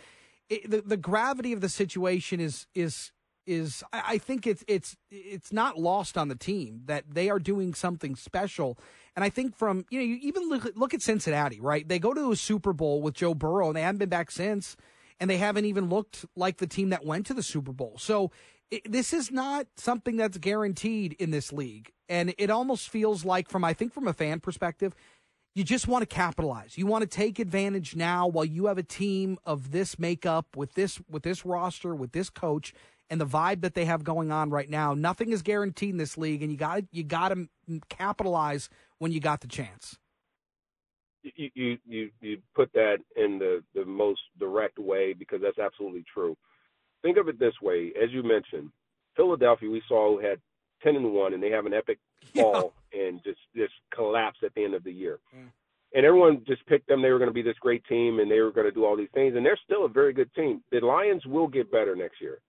[0.49, 3.11] It, the the gravity of the situation is is
[3.45, 7.73] is I think it's it's it's not lost on the team that they are doing
[7.73, 8.77] something special.
[9.15, 11.87] And I think from you know you even look, look at Cincinnati, right?
[11.87, 14.75] They go to a Super Bowl with Joe Burrow and they haven't been back since.
[15.19, 17.95] and they haven't even looked like the team that went to the Super Bowl.
[17.99, 18.31] So
[18.71, 23.49] it, this is not something that's guaranteed in this league, and it almost feels like,
[23.49, 24.95] from I think from a fan perspective,
[25.55, 26.77] you just want to capitalize.
[26.77, 30.73] You want to take advantage now while you have a team of this makeup with
[30.73, 32.73] this with this roster with this coach
[33.09, 34.93] and the vibe that they have going on right now.
[34.93, 37.47] Nothing is guaranteed in this league, and you got you got to
[37.89, 39.97] capitalize when you got the chance.
[41.23, 46.03] You, you you you put that in the the most direct way because that's absolutely
[46.13, 46.35] true.
[47.01, 48.71] Think of it this way: as you mentioned,
[49.15, 50.39] Philadelphia, we saw who had
[50.81, 51.99] ten and one, and they have an epic
[52.35, 53.03] fall yeah.
[53.03, 55.19] and just just collapse at the end of the year.
[55.35, 55.49] Mm.
[55.95, 57.03] And everyone just picked them.
[57.03, 58.97] They were going to be this great team, and they were going to do all
[58.97, 59.35] these things.
[59.35, 60.63] And they're still a very good team.
[60.71, 62.39] The Lions will get better next year.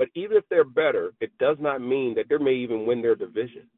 [0.00, 3.14] But even if they're better, it does not mean that they may even win their
[3.14, 3.68] division.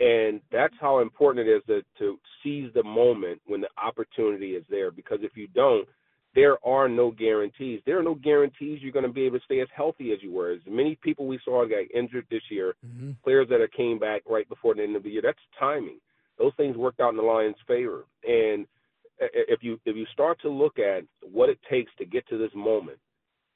[0.00, 4.64] And that's how important it is to, to seize the moment when the opportunity is
[4.68, 4.90] there.
[4.90, 5.86] Because if you don't,
[6.34, 7.82] there are no guarantees.
[7.86, 10.32] There are no guarantees you're going to be able to stay as healthy as you
[10.32, 10.50] were.
[10.50, 13.12] As many people we saw got injured this year, mm-hmm.
[13.22, 16.00] players that have came back right before the end of the year, that's timing.
[16.36, 18.06] Those things worked out in the Lions' favor.
[18.26, 18.66] And
[19.20, 22.50] if you if you start to look at what it takes to get to this
[22.56, 22.98] moment,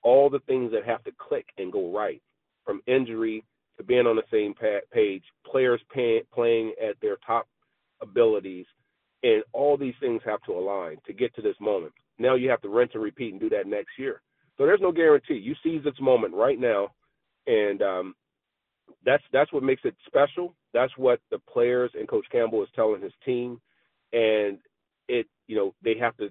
[0.05, 2.23] all the things that have to click and go right,
[2.65, 3.45] from injury
[3.77, 4.55] to being on the same
[4.93, 7.49] page, players pay, playing at their top
[8.01, 8.67] abilities,
[9.23, 11.93] and all these things have to align to get to this moment.
[12.19, 14.21] Now you have to rinse and repeat and do that next year.
[14.57, 15.35] So there's no guarantee.
[15.35, 16.91] You seize this moment right now,
[17.47, 18.15] and um,
[19.05, 20.55] that's that's what makes it special.
[20.73, 23.61] That's what the players and Coach Campbell is telling his team,
[24.13, 24.59] and
[25.09, 26.29] it you know they have to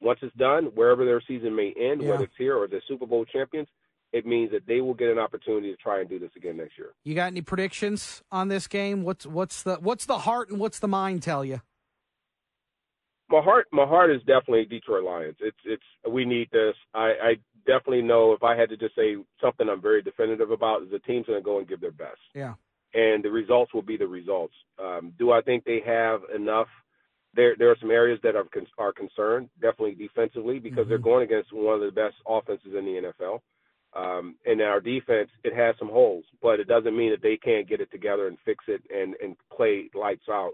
[0.00, 2.10] once it's done, wherever their season may end, yeah.
[2.10, 3.68] whether it's here or the Super Bowl champions,
[4.12, 6.78] it means that they will get an opportunity to try and do this again next
[6.78, 6.90] year.
[7.04, 9.02] You got any predictions on this game?
[9.02, 11.60] What's what's the what's the heart and what's the mind tell you?
[13.28, 15.36] My heart, my heart is definitely Detroit Lions.
[15.40, 16.74] It's it's we need this.
[16.94, 17.34] I, I
[17.66, 21.00] definitely know if I had to just say something I'm very definitive about is the
[21.00, 22.20] team's going to go and give their best.
[22.34, 22.54] Yeah.
[22.94, 24.54] And the results will be the results.
[24.78, 26.68] Um, do I think they have enough
[27.36, 28.46] there there are some areas that are
[28.78, 30.88] are concerned, definitely defensively, because mm-hmm.
[30.88, 33.40] they're going against one of the best offenses in the NFL.
[33.94, 37.68] Um, and our defense, it has some holes, but it doesn't mean that they can't
[37.68, 40.52] get it together and fix it and and play lights out.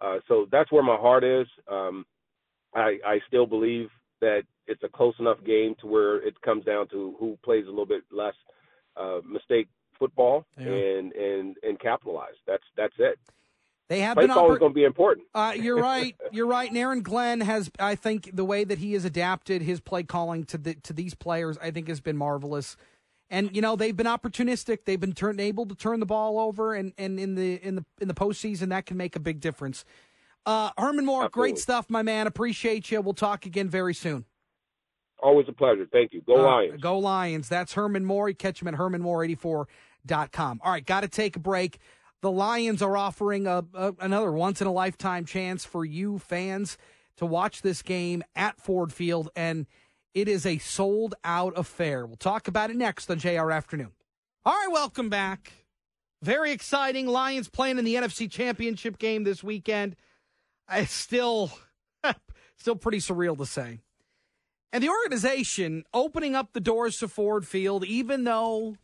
[0.00, 1.46] Uh, so that's where my heart is.
[1.70, 2.04] Um,
[2.74, 3.88] I I still believe
[4.20, 7.70] that it's a close enough game to where it comes down to who plays a
[7.70, 8.34] little bit less
[8.96, 10.66] uh, mistake football yeah.
[10.66, 12.36] and and and capitalize.
[12.46, 13.18] That's that's it.
[13.88, 15.26] They have Play been oppor- going to be important.
[15.34, 16.16] Uh, you're right.
[16.32, 16.68] You're right.
[16.68, 20.44] And Aaron Glenn has, I think, the way that he has adapted his play calling
[20.46, 22.76] to the to these players, I think, has been marvelous.
[23.28, 24.84] And you know they've been opportunistic.
[24.84, 27.84] They've been turn, able to turn the ball over, and, and in the in the
[28.00, 29.84] in the postseason that can make a big difference.
[30.44, 31.52] Uh, Herman Moore, Absolutely.
[31.52, 32.28] great stuff, my man.
[32.28, 33.00] Appreciate you.
[33.00, 34.24] We'll talk again very soon.
[35.20, 35.88] Always a pleasure.
[35.90, 36.22] Thank you.
[36.22, 36.80] Go uh, Lions.
[36.80, 37.48] Go Lions.
[37.48, 38.28] That's Herman Moore.
[38.28, 40.60] You catch him at hermanmoore84.com.
[40.62, 41.78] All right, got to take a break
[42.22, 46.78] the Lions are offering a, a, another once in a lifetime chance for you fans
[47.16, 49.66] to watch this game at Ford Field, and
[50.14, 52.06] it is a sold out affair.
[52.06, 53.92] We'll talk about it next on JR Afternoon.
[54.44, 55.52] All right, welcome back.
[56.22, 57.06] Very exciting.
[57.06, 59.96] Lions playing in the NFC Championship game this weekend.
[60.70, 61.52] It's still,
[62.56, 63.80] still pretty surreal to say.
[64.72, 68.76] And the organization opening up the doors to Ford Field, even though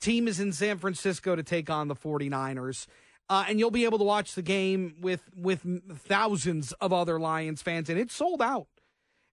[0.00, 2.86] team is in San Francisco to take on the 49ers.
[3.28, 5.66] Uh, and you'll be able to watch the game with with
[5.98, 8.68] thousands of other Lions fans, and it's sold out.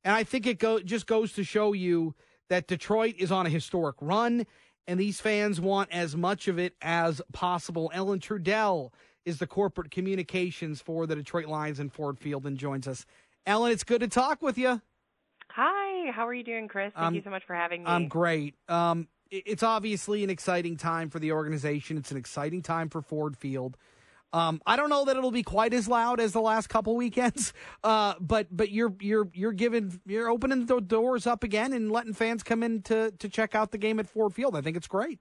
[0.03, 2.15] And I think it go, just goes to show you
[2.49, 4.47] that Detroit is on a historic run,
[4.87, 7.91] and these fans want as much of it as possible.
[7.93, 8.91] Ellen Trudell
[9.25, 13.05] is the corporate communications for the Detroit Lions in Ford Field and joins us.
[13.45, 14.81] Ellen, it's good to talk with you.
[15.51, 16.91] Hi, how are you doing, Chris?
[16.95, 17.89] Thank um, you so much for having me.
[17.89, 18.55] I'm great.
[18.67, 21.97] Um, it's obviously an exciting time for the organization.
[21.97, 23.77] It's an exciting time for Ford Field.
[24.31, 27.53] Um, I don't know that it'll be quite as loud as the last couple weekends,
[27.83, 32.13] uh, but but you're you're you're giving you're opening the doors up again and letting
[32.13, 34.55] fans come in to to check out the game at Ford Field.
[34.55, 35.19] I think it's great.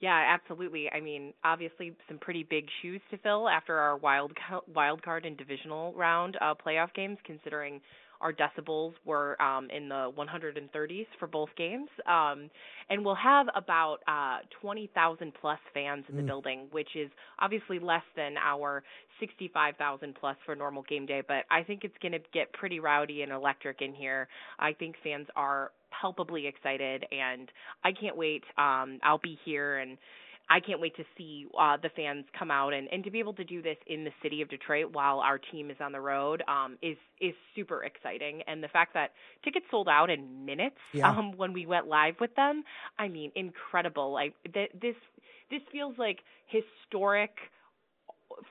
[0.00, 0.90] Yeah, absolutely.
[0.90, 4.32] I mean, obviously, some pretty big shoes to fill after our wild
[4.74, 7.80] wild card and divisional round uh, playoff games, considering
[8.20, 11.88] our decibels were um, in the 130s for both games.
[12.06, 12.50] Um,
[12.88, 16.26] and we'll have about uh, 20,000 plus fans in the mm.
[16.26, 18.82] building, which is obviously less than our
[19.20, 21.22] 65,000 plus for normal game day.
[21.26, 24.28] But I think it's going to get pretty rowdy and electric in here.
[24.58, 27.50] I think fans are palpably excited, and
[27.84, 28.42] I can't wait.
[28.58, 29.98] Um, I'll be here and
[30.50, 33.34] I can't wait to see uh, the fans come out and, and to be able
[33.34, 36.42] to do this in the city of Detroit while our team is on the road
[36.48, 38.42] um, is is super exciting.
[38.48, 39.12] And the fact that
[39.44, 41.08] tickets sold out in minutes Yeah.
[41.10, 42.64] um, when we went live with them,
[42.98, 44.12] I mean, incredible.
[44.12, 44.96] Like th- this
[45.50, 47.30] this feels like historic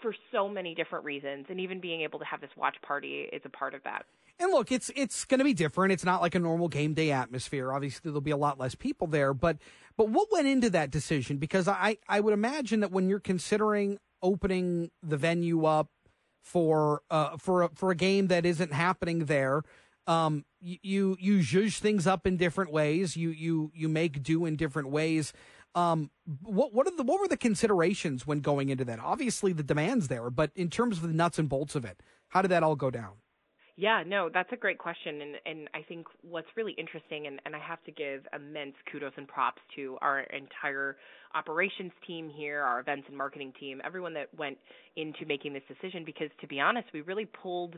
[0.02, 3.42] for so many different reasons, and even being able to have this watch party is
[3.46, 4.06] a part of that.
[4.42, 5.92] And look, it's it's going to be different.
[5.92, 7.74] It's not like a normal game day atmosphere.
[7.74, 9.34] Obviously, there'll be a lot less people there.
[9.34, 9.58] But
[10.00, 11.40] but what went into that decision?
[11.40, 15.90] Because I I would imagine that when you're considering opening the venue up
[16.42, 19.62] for uh for a, for a game that isn't happening there,
[20.08, 23.18] um you you, zhuzh things up in different ways.
[23.18, 25.34] You you you make do in different ways.
[25.76, 26.12] Um,
[26.44, 29.00] what what are the what were the considerations when going into that?
[29.02, 32.42] Obviously, the demands there, but in terms of the nuts and bolts of it, how
[32.42, 33.16] did that all go down?
[33.80, 37.56] Yeah, no, that's a great question, and and I think what's really interesting, and and
[37.56, 40.98] I have to give immense kudos and props to our entire
[41.34, 44.58] operations team here, our events and marketing team, everyone that went
[44.98, 46.04] into making this decision.
[46.04, 47.76] Because to be honest, we really pulled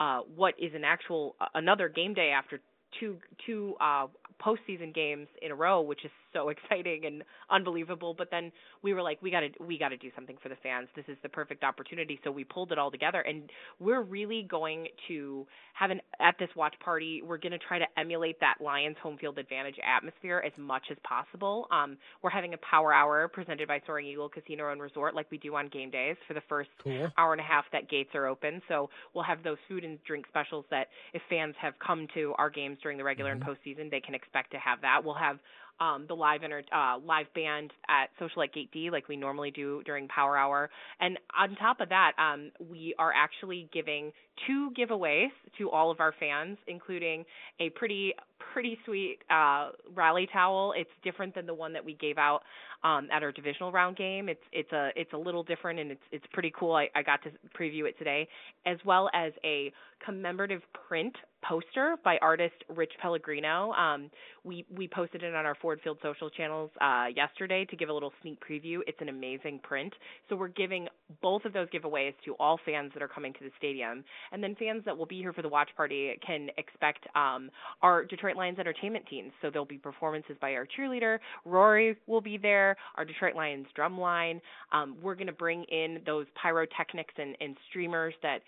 [0.00, 2.58] uh, what is an actual another game day after
[2.98, 4.08] two two uh,
[4.44, 8.14] postseason games in a row, which is so exciting and unbelievable.
[8.16, 10.56] But then we were like, we got to we got to do something for the
[10.62, 10.88] fans.
[10.94, 12.20] This is the perfect opportunity.
[12.24, 16.50] So we pulled it all together, and we're really going to have an at this
[16.54, 17.22] watch party.
[17.24, 20.98] We're going to try to emulate that Lions home field advantage atmosphere as much as
[21.04, 21.66] possible.
[21.70, 25.38] Um, we're having a power hour presented by Soaring Eagle Casino and Resort, like we
[25.38, 27.08] do on game days, for the first Cool.
[27.16, 28.60] hour and a half that gates are open.
[28.68, 32.50] So we'll have those food and drink specials that if fans have come to our
[32.50, 35.04] games during the regular and postseason, they can expect to have that.
[35.04, 35.38] We'll have
[35.80, 39.50] um, the live enter- uh, live band at Social at Gate D, like we normally
[39.50, 40.70] do during Power Hour.
[41.00, 44.12] And on top of that, um, we are actually giving
[44.46, 47.24] two giveaways to all of our fans, including
[47.60, 48.14] a pretty
[48.52, 50.74] pretty sweet uh, rally towel.
[50.76, 52.42] It's different than the one that we gave out
[52.82, 54.28] um, at our divisional round game.
[54.28, 56.74] It's it's a it's a little different and it's it's pretty cool.
[56.74, 58.28] I, I got to preview it today,
[58.66, 59.72] as well as a
[60.04, 61.14] commemorative print
[61.48, 63.72] poster by artist Rich Pellegrino.
[63.72, 64.10] Um,
[64.44, 67.92] we we posted it on our Ford Field social channels uh, yesterday to give a
[67.92, 68.80] little sneak preview.
[68.86, 69.92] It's an amazing print.
[70.28, 70.88] So we're giving
[71.22, 74.54] both of those giveaways to all fans that are coming to the stadium, and then
[74.56, 77.50] fans that will be here for the watch party can expect um,
[77.82, 79.32] our Detroit Lions entertainment teams.
[79.40, 83.98] So there'll be performances by our cheerleader Rory will be there, our Detroit Lions drum
[83.98, 84.40] line.
[84.72, 88.38] Um, we're going to bring in those pyrotechnics and, and streamers that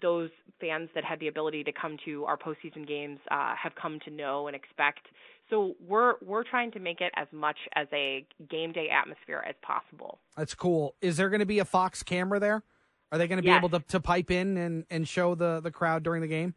[0.00, 3.98] those fans that had the ability to come to our postseason games uh, have come
[4.04, 5.06] to know and expect.
[5.50, 9.54] So we're we're trying to make it as much as a game day atmosphere as
[9.62, 10.18] possible.
[10.36, 10.94] That's cool.
[11.00, 12.62] Is there going to be a Fox camera there?
[13.10, 13.56] Are they going to be Yes.
[13.56, 16.54] able to, to pipe in and, and show the, the crowd during the game?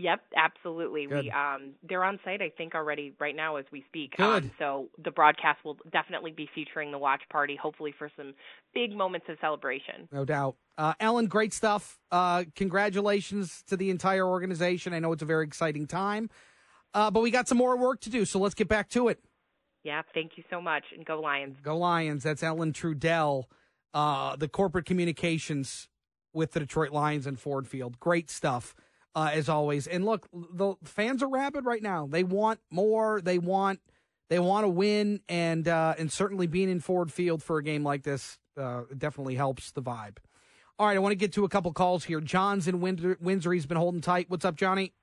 [0.00, 1.06] Yep, absolutely.
[1.06, 1.24] Good.
[1.24, 4.16] We um they're on site I think already right now as we speak.
[4.16, 4.44] Good.
[4.44, 8.34] Um, so the broadcast will definitely be featuring the watch party, hopefully for some
[8.74, 10.08] big moments of celebration.
[10.10, 10.56] No doubt.
[10.78, 11.98] Uh, Ellen, great stuff.
[12.10, 14.94] Uh, congratulations to the entire organization.
[14.94, 16.30] I know it's a very exciting time,
[16.94, 19.20] uh, but we got some more work to do, so let's get back to it.
[19.82, 21.56] Yeah, thank you so much and go Lions.
[21.62, 22.22] Go Lions.
[22.22, 23.44] That's Ellen Trudell,
[23.92, 25.88] uh, the corporate communications
[26.32, 27.98] with the Detroit Lions and Ford Field.
[28.00, 28.74] Great stuff,
[29.14, 29.86] uh, as always.
[29.86, 32.06] And look, the fans are rabid right now.
[32.10, 33.20] They want more.
[33.20, 33.80] They want
[34.28, 37.82] they want to win, and uh, and certainly being in Ford Field for a game
[37.82, 40.18] like this uh, definitely helps the vibe.
[40.78, 42.20] All right, I want to get to a couple calls here.
[42.20, 43.18] John's in Windsor.
[43.20, 43.52] Windsor.
[43.52, 44.30] He's been holding tight.
[44.30, 44.94] What's up, Johnny?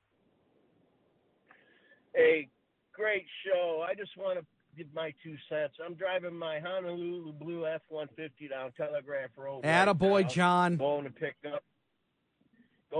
[2.15, 2.49] Hey,
[2.93, 3.85] great show.
[3.87, 5.73] I just want to give my two cents.
[5.85, 9.61] I'm driving my Honolulu Blue F-150 down Telegraph Road.
[9.63, 10.27] right Attaboy, now.
[10.27, 10.77] John.
[10.77, 11.63] Going to pick up,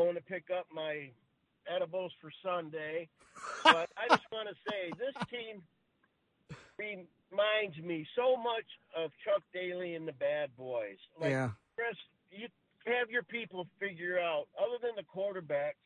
[0.03, 1.09] going to pick up my
[1.73, 3.09] edibles for Sunday.
[3.63, 5.61] But I just want to say this team
[6.77, 10.97] reminds me so much of Chuck Daly and the Bad Boys.
[11.19, 11.51] Like, yeah.
[11.75, 11.95] Chris,
[12.31, 12.47] you
[12.85, 15.81] have your people figure out, other than the quarterbacks,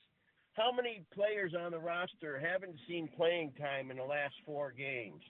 [0.53, 5.21] how many players on the roster haven't seen playing time in the last four games?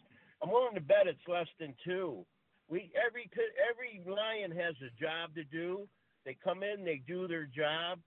[0.41, 2.25] I'm willing to bet it's less than two.
[2.67, 3.29] We every
[3.69, 5.87] every Lion has a job to do.
[6.25, 7.99] They come in, they do their job.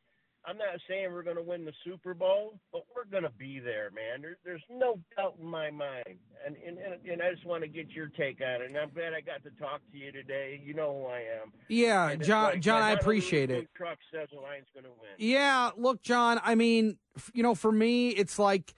[0.46, 3.60] I'm not saying we're going to win the Super Bowl, but we're going to be
[3.60, 4.20] there, man.
[4.20, 6.18] There, there's no doubt in my mind.
[6.46, 6.78] And, and
[7.10, 8.66] and I just want to get your take on it.
[8.66, 10.60] And I'm glad I got to talk to you today.
[10.62, 11.52] You know who I am.
[11.68, 12.44] Yeah, John.
[12.52, 13.68] like John, my I appreciate it.
[13.74, 15.10] Truck says the Lions going to win.
[15.18, 16.98] Yeah, look, John, I mean,
[17.32, 18.74] you know, for me, it's like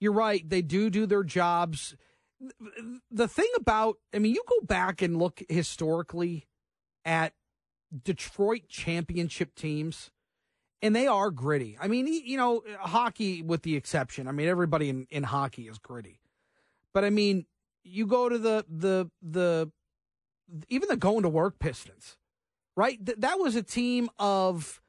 [0.00, 0.46] you're right.
[0.48, 1.96] They do do their jobs.
[3.10, 6.46] The thing about, I mean, you go back and look historically
[7.06, 7.32] at
[8.04, 10.10] Detroit championship teams,
[10.82, 11.76] and they are gritty.
[11.80, 14.28] I mean, you know, hockey with the exception.
[14.28, 16.20] I mean, everybody in, in hockey is gritty.
[16.92, 17.46] But I mean,
[17.84, 19.70] you go to the the the
[20.68, 22.16] even the going to work Pistons,
[22.76, 23.04] right?
[23.04, 24.80] Th- that was a team of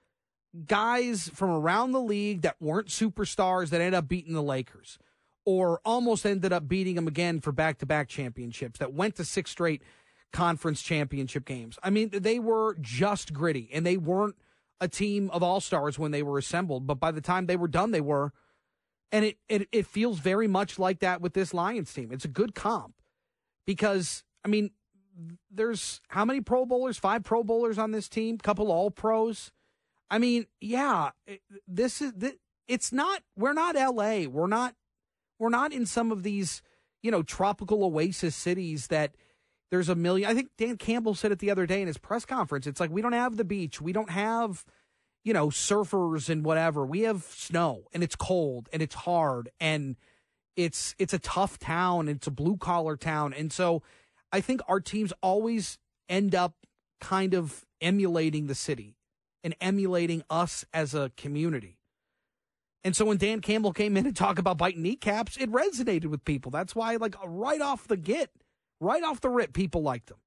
[0.65, 4.97] guys from around the league that weren't superstars that ended up beating the Lakers
[5.45, 9.23] or almost ended up beating them again for back to back championships that went to
[9.23, 9.81] six straight
[10.33, 11.77] conference championship games.
[11.83, 14.35] I mean, they were just gritty and they weren't
[14.79, 17.67] a team of all stars when they were assembled, but by the time they were
[17.67, 18.31] done, they were.
[19.11, 22.11] And it, it, it feels very much like that with this Lions team.
[22.11, 22.95] It's a good comp
[23.65, 24.71] because, I mean,
[25.49, 26.97] there's how many Pro Bowlers?
[26.97, 29.51] Five Pro Bowlers on this team, couple All Pros.
[30.09, 31.11] I mean, yeah,
[31.67, 32.13] this is
[32.67, 33.23] it's not.
[33.35, 34.27] We're not L.A.
[34.27, 34.75] We're not.
[35.39, 36.61] We're not in some of these,
[37.01, 39.15] you know, tropical oasis cities that
[39.71, 40.29] there's a million.
[40.29, 42.67] I think Dan Campbell said it the other day in his press conference.
[42.67, 43.81] It's like we don't have the beach.
[43.81, 44.65] We don't have,
[45.23, 46.85] you know, surfers and whatever.
[46.85, 49.97] We have snow and it's cold and it's hard and
[50.55, 52.07] it's it's a tough town.
[52.07, 53.83] It's a blue collar town, and so
[54.31, 55.77] I think our teams always
[56.09, 56.55] end up
[56.99, 58.95] kind of emulating the city
[59.43, 61.77] and emulating us as a community.
[62.83, 66.25] And so when Dan Campbell came in and talked about biting kneecaps, it resonated with
[66.25, 66.51] people.
[66.51, 68.31] That's why, like, right off the get,
[68.79, 70.17] right off the rip, people liked him.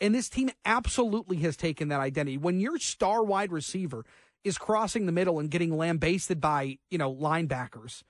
[0.00, 2.38] And this team absolutely has taken that identity.
[2.38, 4.04] When your star wide receiver
[4.44, 8.02] is crossing the middle and getting lambasted by, you know, linebackers,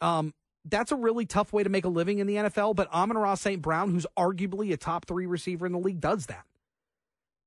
[0.00, 0.32] um,
[0.64, 2.76] that's a really tough way to make a living in the NFL.
[2.76, 3.60] But Amon-Ra St.
[3.60, 6.44] Brown, who's arguably a top three receiver in the league, does that.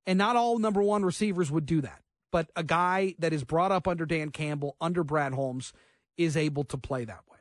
[0.06, 2.02] And not all number one receivers would do that.
[2.32, 5.74] But a guy that is brought up under Dan Campbell, under Brad Holmes,
[6.18, 7.38] is able to play that way.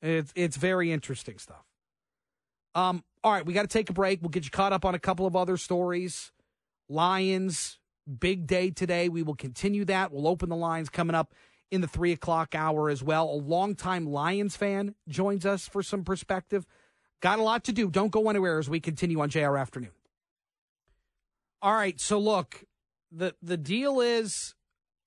[0.00, 1.64] It's it's very interesting stuff.
[2.74, 4.22] Um, all right, we got to take a break.
[4.22, 6.32] We'll get you caught up on a couple of other stories.
[6.88, 7.78] Lions,
[8.18, 9.08] big day today.
[9.08, 10.12] We will continue that.
[10.12, 11.34] We'll open the lines coming up
[11.70, 13.28] in the three o'clock hour as well.
[13.28, 16.66] A longtime Lions fan joins us for some perspective.
[17.20, 17.90] Got a lot to do.
[17.90, 19.90] Don't go anywhere as we continue on JR Afternoon.
[21.60, 22.64] All right, so look,
[23.10, 24.54] the the deal is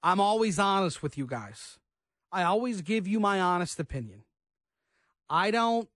[0.03, 1.79] I'm always honest with you guys.
[2.31, 4.23] I always give you my honest opinion.
[5.29, 5.87] I don't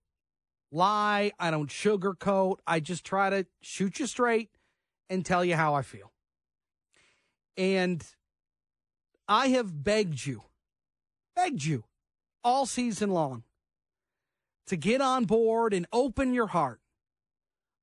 [0.70, 2.58] lie, I don't sugarcoat.
[2.66, 4.50] I just try to shoot you straight
[5.08, 6.12] and tell you how I feel.
[7.56, 8.04] And
[9.28, 10.42] I have begged you
[11.36, 11.84] begged you
[12.42, 13.44] all season long
[14.66, 16.80] to get on board and open your heart.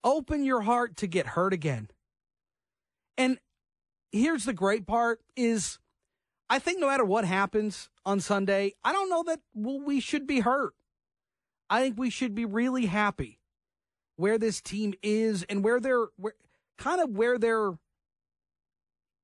[0.04, 1.90] Open your heart to get hurt again.
[3.18, 3.38] And
[4.12, 5.80] here's the great part is
[6.50, 10.42] I think no matter what happens on Sunday, I don't know that we should be
[10.42, 10.74] hurt.
[11.70, 13.39] I think we should be really happy
[14.16, 16.34] where this team is and where they're where
[16.78, 17.74] kind of where they're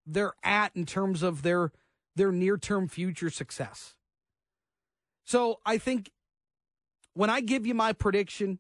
[0.06, 1.72] they're at in terms of their
[2.16, 3.96] their near-term future success.
[5.24, 6.12] So I think
[7.14, 8.60] when I give you my prediction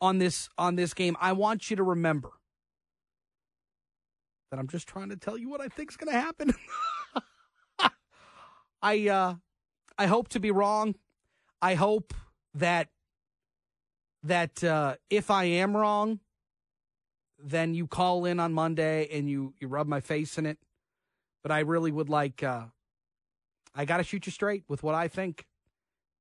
[0.00, 2.30] on this on this game, I want you to remember
[4.50, 6.54] that I'm just trying to tell you what I think is going to happen.
[8.82, 9.34] I uh
[9.96, 10.96] I hope to be wrong.
[11.62, 12.12] I hope
[12.54, 12.88] that
[14.22, 16.20] that uh if I am wrong,
[17.38, 20.58] then you call in on Monday and you you rub my face in it.
[21.42, 22.66] But I really would like uh
[23.74, 25.46] I got to shoot you straight with what I think,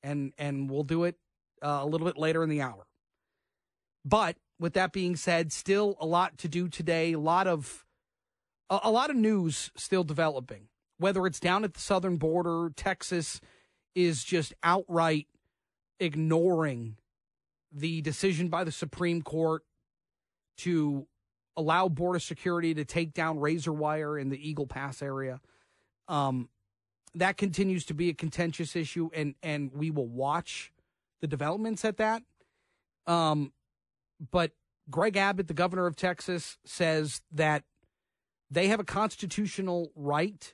[0.04, 1.16] and and we'll do it
[1.62, 2.88] uh, a little bit later in the hour.
[4.06, 7.14] But with that being said, still a lot to do today.
[7.14, 7.86] A lot of
[8.70, 10.70] a, a lot of news still developing.
[10.98, 13.42] Whether it's down at the southern border, Texas
[13.96, 15.28] is just outright
[16.02, 16.98] ignoring
[17.72, 19.64] the decision by the Supreme Court
[20.58, 21.08] to
[21.56, 25.40] allow border security to take down razor wire in the Eagle Pass area.
[26.08, 26.50] Um,
[27.16, 30.72] that continues to be a contentious issue, and and we will watch
[31.20, 32.24] the developments at that.
[33.06, 33.52] Um,
[34.32, 34.52] but
[34.90, 37.64] Greg Abbott, the governor of Texas, says that
[38.50, 40.54] they have a constitutional right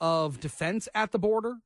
[0.00, 1.56] of defense at the border,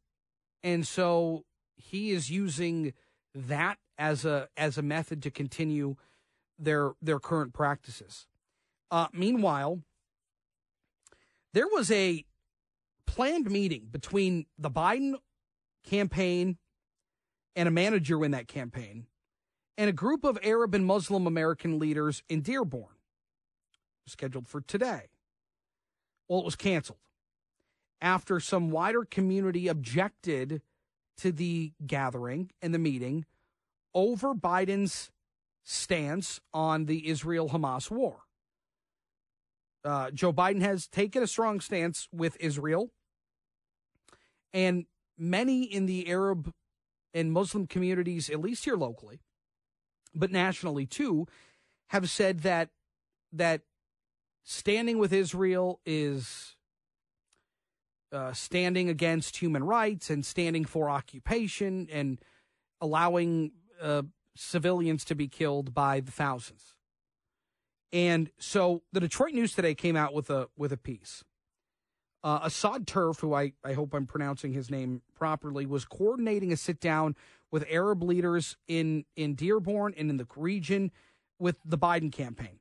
[0.62, 1.44] and so
[1.82, 2.92] he is using
[3.34, 5.96] that as a as a method to continue
[6.58, 8.26] their their current practices.
[8.90, 9.80] Uh, meanwhile,
[11.52, 12.24] there was a
[13.06, 15.14] planned meeting between the Biden
[15.84, 16.58] campaign
[17.56, 19.06] and a manager in that campaign
[19.76, 22.96] and a group of Arab and Muslim American leaders in Dearborn,
[24.06, 25.08] scheduled for today.
[26.28, 26.98] Well, it was canceled
[28.00, 30.60] after some wider community objected
[31.18, 33.24] to the gathering and the meeting
[33.94, 35.10] over Biden's
[35.64, 38.20] stance on the Israel Hamas war.
[39.84, 42.90] Uh, Joe Biden has taken a strong stance with Israel
[44.52, 44.86] and
[45.18, 46.52] many in the Arab
[47.14, 49.20] and Muslim communities, at least here locally,
[50.14, 51.26] but nationally too,
[51.88, 52.70] have said that
[53.32, 53.62] that
[54.44, 56.56] standing with Israel is
[58.12, 62.20] uh, standing against human rights and standing for occupation and
[62.80, 64.02] allowing uh,
[64.36, 66.76] civilians to be killed by the thousands.
[67.92, 71.24] And so the Detroit News today came out with a with a piece.
[72.24, 76.56] Uh, Assad Turfe, who I, I hope I'm pronouncing his name properly, was coordinating a
[76.56, 77.16] sit down
[77.50, 80.92] with Arab leaders in, in Dearborn and in the region
[81.40, 82.60] with the Biden campaign.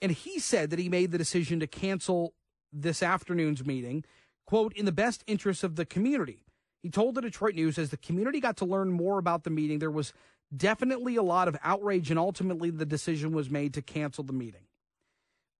[0.00, 2.34] And he said that he made the decision to cancel
[2.72, 4.04] this afternoon's meeting,
[4.48, 6.46] quote, in the best interests of the community.
[6.82, 9.78] He told the Detroit News as the community got to learn more about the meeting,
[9.78, 10.14] there was
[10.56, 14.62] definitely a lot of outrage, and ultimately the decision was made to cancel the meeting.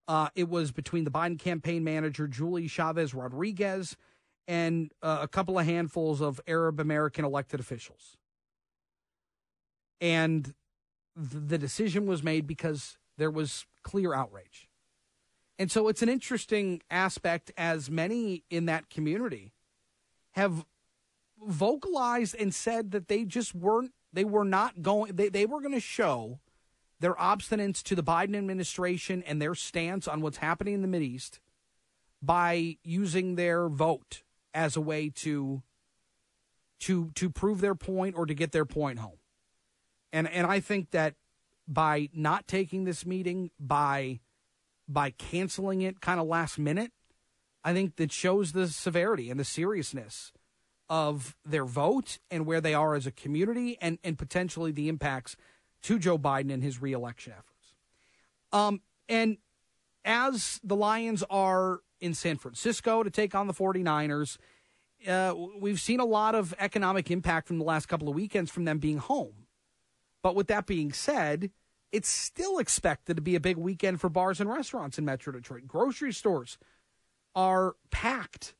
[0.08, 3.94] Uh, it was between the Biden campaign manager, Julie Chavez Rodriguez,
[4.46, 8.16] and uh, a couple of handfuls of Arab American elected officials.
[10.00, 10.54] And
[11.14, 14.67] th- the decision was made because there was clear outrage.
[15.58, 19.52] And so it's an interesting aspect as many in that community
[20.32, 20.64] have
[21.42, 25.74] vocalized and said that they just weren't, they were not going, they, they were going
[25.74, 26.38] to show
[27.00, 31.38] their obstinance to the Biden administration and their stance on what's happening in the Mideast
[32.22, 34.22] by using their vote
[34.54, 35.62] as a way to
[36.80, 39.18] to to prove their point or to get their point home.
[40.12, 41.14] And and I think that
[41.66, 44.20] by not taking this meeting, by
[44.88, 46.92] by canceling it kind of last minute,
[47.62, 50.32] I think that shows the severity and the seriousness
[50.88, 55.36] of their vote and where they are as a community and, and potentially the impacts
[55.82, 57.74] to Joe Biden and his reelection efforts.
[58.52, 59.36] Um, and
[60.04, 64.38] as the Lions are in San Francisco to take on the 49ers,
[65.06, 68.64] uh, we've seen a lot of economic impact from the last couple of weekends from
[68.64, 69.46] them being home.
[70.22, 71.50] But with that being said,
[71.92, 75.66] it's still expected to be a big weekend for bars and restaurants in Metro Detroit.
[75.66, 76.58] Grocery stores
[77.34, 78.54] are packed,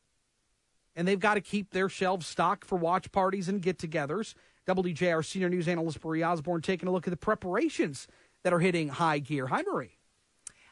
[0.97, 4.35] and they've got to keep their shelves stocked for watch parties and get togethers.
[4.67, 8.07] WJR senior news analyst Marie Osborne taking a look at the preparations
[8.45, 9.47] that are hitting high gear.
[9.47, 9.99] Hi, Marie.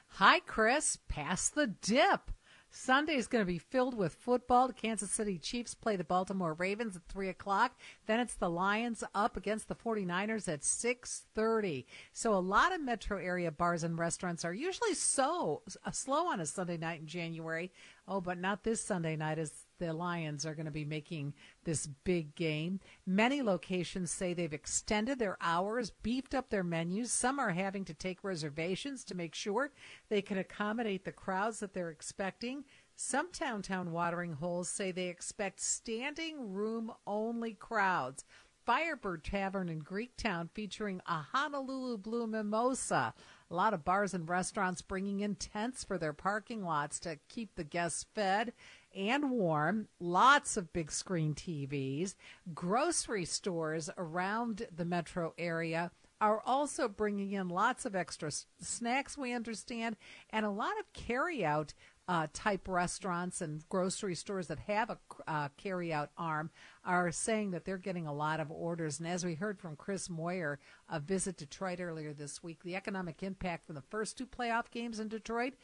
[0.08, 0.98] Hi, Chris.
[1.08, 2.30] Pass the dip.
[2.76, 4.68] Sunday is going to be filled with football.
[4.68, 7.74] The Kansas City Chiefs play the Baltimore Ravens at 3 o'clock.
[8.04, 11.86] Then it's the Lions up against the 49ers at 6.30.
[12.12, 16.38] So a lot of metro area bars and restaurants are usually so uh, slow on
[16.38, 17.72] a Sunday night in January.
[18.06, 21.86] Oh, but not this Sunday night as the Lions are going to be making this
[21.86, 22.80] big game.
[23.06, 27.12] Many locations say they've extended their hours, beefed up their menus.
[27.12, 29.70] Some are having to take reservations to make sure
[30.08, 32.64] they can accommodate the crowds that they're expecting.
[32.94, 38.24] Some downtown watering holes say they expect standing room only crowds.
[38.64, 43.14] Firebird Tavern in Greektown featuring a Honolulu Blue Mimosa.
[43.48, 47.54] A lot of bars and restaurants bringing in tents for their parking lots to keep
[47.54, 48.52] the guests fed
[48.94, 49.88] and warm.
[50.00, 52.14] Lots of big screen TVs.
[52.54, 58.30] Grocery stores around the metro area are also bringing in lots of extra
[58.60, 59.96] snacks, we understand,
[60.30, 61.74] and a lot of carry-out
[62.08, 66.50] uh, type restaurants and grocery stores that have a uh, carry-out arm
[66.84, 69.00] are saying that they're getting a lot of orders.
[69.00, 73.22] And as we heard from Chris Moyer of Visit Detroit earlier this week, the economic
[73.22, 75.54] impact from the first two playoff games in Detroit,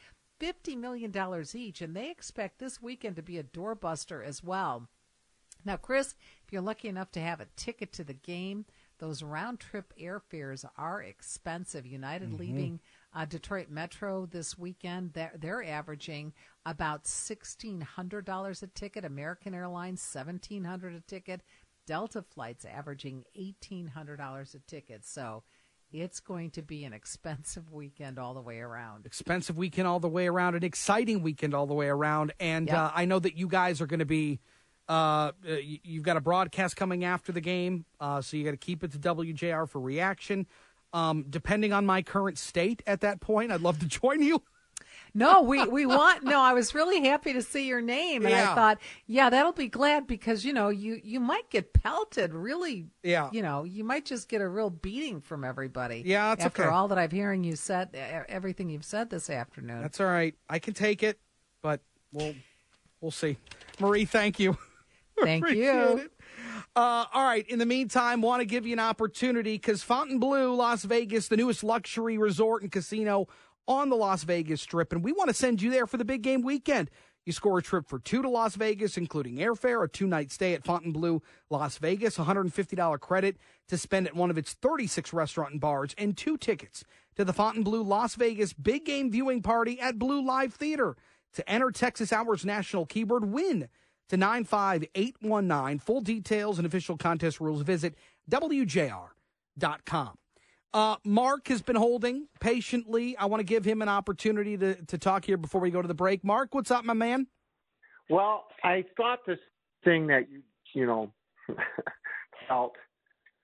[0.43, 1.13] $50 million
[1.53, 4.89] each, and they expect this weekend to be a doorbuster as well.
[5.65, 6.15] Now, Chris,
[6.45, 8.65] if you're lucky enough to have a ticket to the game,
[8.99, 11.85] those round trip airfares are expensive.
[11.85, 12.39] United mm-hmm.
[12.39, 12.79] leaving
[13.15, 16.33] uh, Detroit Metro this weekend, they're, they're averaging
[16.65, 19.05] about $1,600 a ticket.
[19.05, 21.41] American Airlines, 1,700 a ticket.
[21.85, 25.05] Delta flights averaging $1,800 a ticket.
[25.05, 25.43] So
[25.93, 29.05] it's going to be an expensive weekend all the way around.
[29.05, 32.33] Expensive weekend all the way around, an exciting weekend all the way around.
[32.39, 32.77] And yep.
[32.77, 34.39] uh, I know that you guys are going to be.
[34.89, 38.83] Uh, you've got a broadcast coming after the game, uh, so you got to keep
[38.83, 40.45] it to WJR for reaction.
[40.91, 44.43] Um, depending on my current state at that point, I'd love to join you.
[45.15, 48.23] No, we, we want, no, I was really happy to see your name.
[48.23, 48.51] And yeah.
[48.51, 52.87] I thought, yeah, that'll be glad because, you know, you, you might get pelted really.
[53.03, 53.29] Yeah.
[53.31, 56.01] You know, you might just get a real beating from everybody.
[56.05, 56.71] Yeah, that's after okay.
[56.71, 57.95] all that I've hearing you said,
[58.27, 59.81] everything you've said this afternoon.
[59.81, 60.33] That's all right.
[60.49, 61.19] I can take it,
[61.61, 62.33] but we'll,
[62.99, 63.37] we'll see.
[63.79, 64.57] Marie, thank you.
[65.21, 65.97] Thank you.
[65.97, 66.11] It.
[66.75, 67.47] Uh, all right.
[67.47, 71.63] In the meantime, want to give you an opportunity because Fontainebleau, Las Vegas, the newest
[71.63, 73.27] luxury resort and casino
[73.67, 76.21] on the Las Vegas Strip, and we want to send you there for the big
[76.21, 76.89] game weekend.
[77.25, 80.53] You score a trip for two to Las Vegas, including airfare, a two night stay
[80.53, 83.37] at Fontainebleau, Las Vegas, $150 credit
[83.69, 86.83] to spend at one of its 36 restaurant and bars, and two tickets
[87.15, 90.97] to the Fontainebleau Las Vegas big game viewing party at BleauLive Theater.
[91.35, 93.67] To enter Texas Hours National keyword win
[94.09, 95.79] to 95819.
[95.79, 97.95] Full details and official contest rules visit
[98.29, 100.17] WJR.com.
[100.73, 103.15] Uh, Mark has been holding patiently.
[103.17, 105.87] I want to give him an opportunity to, to talk here before we go to
[105.87, 106.23] the break.
[106.23, 107.27] Mark, what's up, my man?
[108.09, 109.37] Well, I thought this
[109.83, 110.41] thing that you,
[110.73, 111.11] you know,
[112.47, 112.73] felt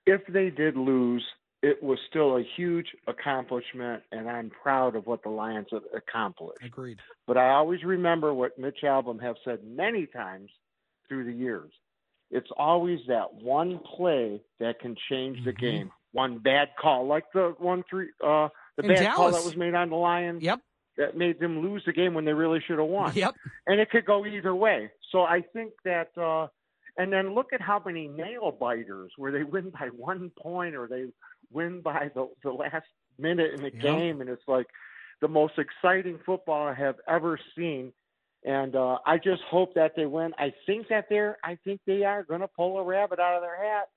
[0.07, 1.23] if they did lose,
[1.61, 6.63] it was still a huge accomplishment, and I'm proud of what the Lions have accomplished.
[6.63, 6.97] Agreed.
[7.27, 10.49] But I always remember what Mitch Albom have said many times
[11.07, 11.71] through the years.
[12.32, 15.59] It's always that one play that can change the Mhm.
[15.59, 15.91] game.
[16.12, 19.76] One bad call, like the one three, uh, the In bad call that was made
[19.76, 20.41] on the Lions.
[20.41, 20.60] Yep.
[20.97, 23.36] That made them lose the game when they really should have won Yep.
[23.68, 24.91] and it could go either way.
[25.12, 26.47] So I think that, uh,
[26.97, 30.88] and then look at how many nail biters where they win by one point or
[30.89, 31.05] they
[31.53, 32.86] win by the, the last
[33.18, 33.82] minute in the Yeah.
[33.82, 34.68] game, and it's like
[35.22, 37.93] the most exciting football I have ever seen.
[38.43, 40.34] And uh, I just hope that they win.
[40.38, 43.41] I think that they're, I think they are going to pull a rabbit out of
[43.41, 43.88] their hat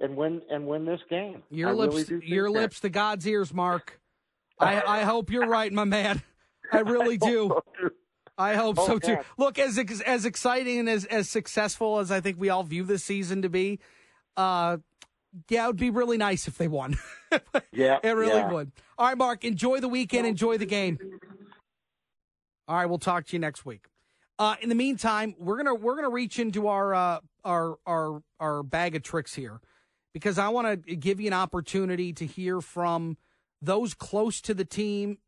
[0.00, 1.42] and win and win this game.
[1.50, 2.58] Your I lips, really your that.
[2.58, 4.00] lips to God's ears, Mark.
[4.60, 6.22] I, I hope you're right, my man.
[6.72, 7.60] I really do.
[8.36, 9.16] I hope Oh, so too.
[9.16, 9.24] God.
[9.36, 13.02] Look, as as exciting and as as successful as I think we all view this
[13.04, 13.80] season to be,
[14.36, 14.78] uh,
[15.48, 16.96] yeah, it would be really nice if they won.
[17.72, 18.50] Yeah, it really yeah.
[18.50, 18.72] would.
[18.96, 20.98] All right, Mark, enjoy the weekend, enjoy the game.
[22.66, 23.86] All right, we'll talk to you next week.
[24.38, 28.62] Uh, in the meantime, we're gonna we're gonna reach into our uh, our our our
[28.62, 29.60] bag of tricks here
[30.12, 33.16] because I want to give you an opportunity to hear from
[33.60, 35.18] those close to the team,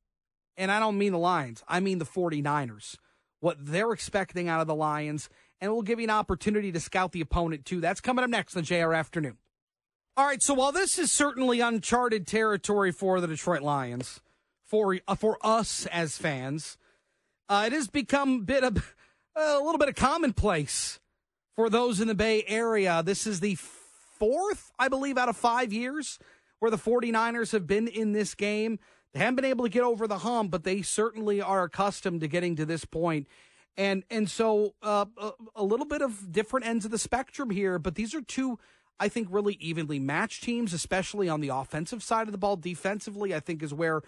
[0.56, 2.96] and I don't mean the Lions, I mean the 49ers,
[3.40, 5.28] what they're expecting out of the Lions,
[5.60, 7.80] and we'll give you an opportunity to scout the opponent too.
[7.80, 9.38] That's coming up next on JR Afternoon.
[10.16, 14.20] All right, so while this is certainly uncharted territory for the Detroit Lions,
[14.66, 16.76] for uh, for us as fans,
[17.48, 18.94] uh, it has become a bit of
[19.36, 21.00] a little bit of commonplace
[21.56, 23.02] for those in the Bay Area.
[23.02, 23.56] This is the
[24.20, 26.20] fourth, I believe, out of five years
[26.60, 28.78] where the 49ers have been in this game.
[29.12, 32.28] They haven't been able to get over the hump, but they certainly are accustomed to
[32.28, 33.26] getting to this point.
[33.76, 37.78] And and so uh, a, a little bit of different ends of the spectrum here,
[37.78, 38.58] but these are two,
[39.00, 42.56] I think, really evenly matched teams, especially on the offensive side of the ball.
[42.56, 44.02] Defensively, I think, is where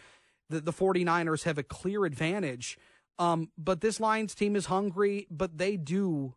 [0.51, 2.79] the, the 49ers have a clear advantage.
[3.19, 6.35] Um, but this Lions team is hungry, but they do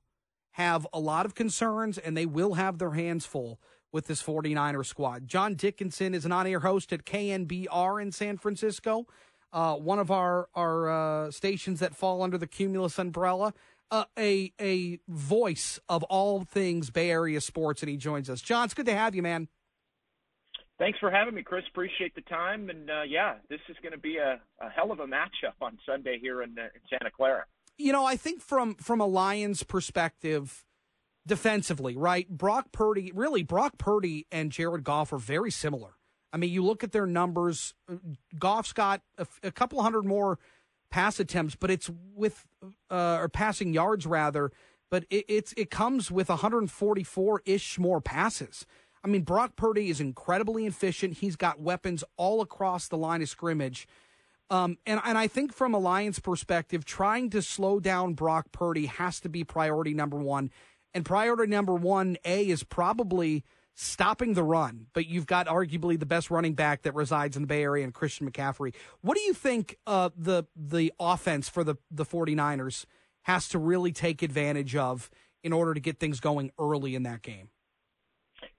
[0.55, 3.59] have a lot of concerns and they will have their hands full
[3.91, 5.27] with this 49er squad.
[5.27, 9.05] John Dickinson is an on air host at KNBR in San Francisco,
[9.51, 13.53] uh, one of our, our uh, stations that fall under the Cumulus umbrella.
[13.91, 18.41] Uh, a a voice of all things Bay Area sports, and he joins us.
[18.41, 19.47] John, it's good to have you, man.
[20.79, 21.63] Thanks for having me, Chris.
[21.69, 22.69] Appreciate the time.
[22.69, 25.77] And uh, yeah, this is going to be a, a hell of a matchup on
[25.85, 27.45] Sunday here in, uh, in Santa Clara.
[27.77, 30.65] You know, I think from from a Lions perspective,
[31.27, 32.27] defensively, right?
[32.29, 35.95] Brock Purdy, really, Brock Purdy and Jared Goff are very similar.
[36.31, 37.73] I mean, you look at their numbers.
[37.89, 37.95] uh,
[38.37, 40.37] Goff's got a, a couple hundred more
[40.89, 42.45] pass attempts, but it's with
[42.89, 44.51] uh, or passing yards rather.
[44.91, 48.65] But it, it's it comes with 144 ish more passes.
[49.03, 51.17] I mean, Brock Purdy is incredibly efficient.
[51.17, 53.87] He's got weapons all across the line of scrimmage.
[54.49, 58.85] Um, and, and I think from a Lions perspective, trying to slow down Brock Purdy
[58.85, 60.51] has to be priority number one.
[60.93, 63.43] And priority number one, A, is probably
[63.73, 64.87] stopping the run.
[64.93, 67.93] But you've got arguably the best running back that resides in the Bay Area and
[67.93, 68.73] Christian McCaffrey.
[69.01, 72.85] What do you think uh, the the offense for the, the 49ers
[73.23, 75.11] has to really take advantage of
[75.43, 77.49] in order to get things going early in that game?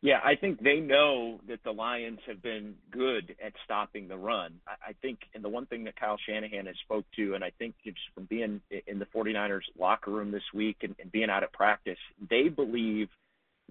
[0.03, 4.55] Yeah, I think they know that the Lions have been good at stopping the run.
[4.67, 7.75] I, think, and the one thing that Kyle Shanahan has spoke to, and I think
[7.83, 11.53] just from being in the 49ers locker room this week and, and being out at
[11.53, 13.09] practice, they believe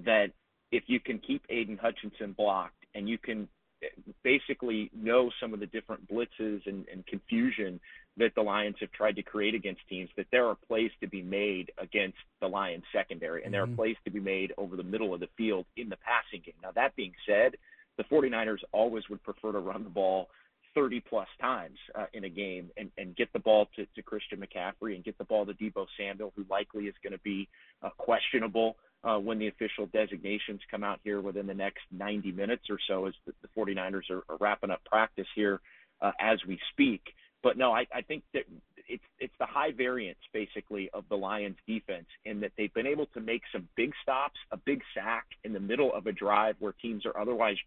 [0.03, 0.31] that
[0.71, 3.47] if you can keep Aidan Hutchinson blocked and you can
[3.83, 3.87] eh,
[4.23, 7.79] basically know some of the different blitzes and, and confusion
[8.17, 11.21] that the Lions have tried to create against teams, that there are plays to be
[11.21, 15.13] made against the Lions secondary, and there are plays to be made over the middle
[15.13, 16.55] of the field in the passing game.
[16.63, 17.55] Now, that being said,
[17.97, 20.29] the 49ers always would prefer to run the ball
[20.75, 24.39] 30 plus times uh, in a game and, and get the ball to, to Christian
[24.39, 27.47] McCaffrey and get the ball to Deebo Samuel, who likely is going to be
[27.81, 32.63] uh, questionable uh, when the official designations come out here within the next 90 minutes
[32.69, 35.61] or so as the, the 49ers are, are wrapping up practice here
[36.01, 37.01] uh, as we speak.
[37.45, 38.45] But no, I, I think that
[38.87, 43.05] it's it's the high variance basically of the Lions defense in that they've been able
[43.13, 46.73] to make some big stops, a big sack in the middle of a drive where
[46.81, 47.57] teams are otherwise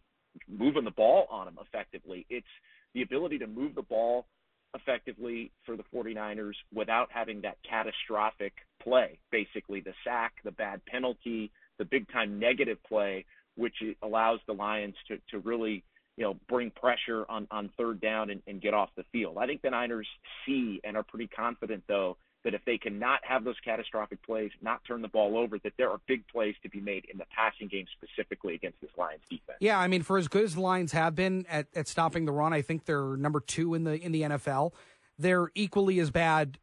[0.48, 2.26] moving the ball on them effectively.
[2.28, 2.44] It's
[2.92, 4.26] the ability to move the ball
[4.74, 11.52] effectively for the 49ers without having that catastrophic play, basically the sack, the bad penalty,
[11.78, 13.24] the big time negative play,
[13.56, 15.84] which allows the Lions to, to really,
[16.18, 19.38] you know, bring pressure on, on third down and, and get off the field.
[19.38, 20.08] I think the Niners
[20.44, 24.80] see and are pretty confident, though, that if they cannot have those catastrophic plays, not
[24.84, 27.68] turn the ball over, that there are big plays to be made in the passing
[27.68, 29.58] game specifically against this Lions defense.
[29.60, 32.32] Yeah, I mean, for as good as the Lions have been at, at stopping the
[32.32, 34.72] run, I think they're number two in the in the NFL.
[35.20, 36.58] They're equally as bad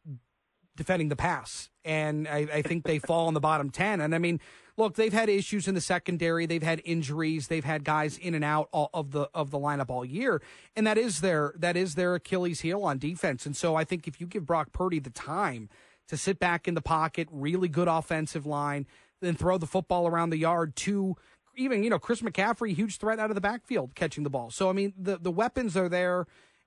[0.76, 4.00] defending the pass, and I, I think they fall in the bottom ten.
[4.00, 4.40] And I mean,
[4.76, 8.44] look, they've had issues in the secondary, they've had injuries, they've had guys in and
[8.44, 10.42] out of the of the lineup all year,
[10.74, 13.46] and that is their that is their Achilles heel on defense.
[13.46, 15.68] And so I think if you give Brock Purdy the time
[16.08, 18.86] to sit back in the pocket, really good offensive line,
[19.20, 21.16] then throw the football around the yard to
[21.56, 24.50] even you know Chris McCaffrey, huge threat out of the backfield catching the ball.
[24.50, 26.26] So I mean the the weapons are there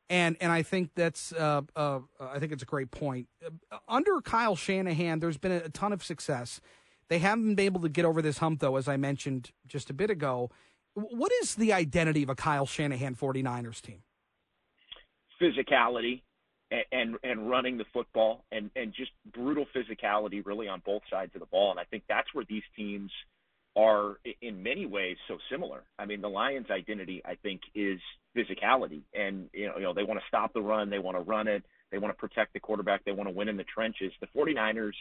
[0.10, 3.28] and and I think that's uh, uh, I think it's a great point.
[3.88, 6.60] Under Kyle Shanahan, there's been a ton of success.
[7.10, 9.94] They haven't been able to get over this hump, though, as I mentioned just a
[9.94, 10.52] bit ago.
[10.94, 14.04] What is the identity of a Kyle Shanahan 49ers team?
[15.42, 16.22] Physicality
[16.70, 21.32] and, and, and running the football and, and just brutal physicality really on both sides
[21.36, 21.72] of the ball.
[21.72, 23.12] And I think that's where these teams–
[23.80, 25.84] are in many ways so similar.
[25.98, 28.00] I mean, the Lions' identity, I think, is
[28.36, 31.24] physicality, and you know, you know, they want to stop the run, they want to
[31.24, 34.12] run it, they want to protect the quarterback, they want to win in the trenches.
[34.20, 34.94] The 49ers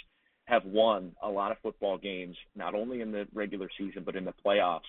[0.44, 4.24] have won a lot of football games, not only in the regular season but in
[4.24, 4.80] the playoffs,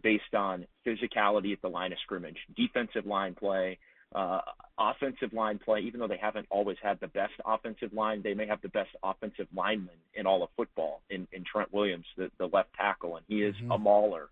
[0.00, 3.78] based on physicality at the line of scrimmage, defensive line play,
[4.14, 4.40] uh,
[4.78, 8.46] offensive line play, even though they haven't always had the best offensive line, they may
[8.46, 12.46] have the best offensive lineman in all of football in, in Trent Williams, the, the
[12.46, 13.72] left tackle, and he is mm-hmm.
[13.72, 14.28] a mauler.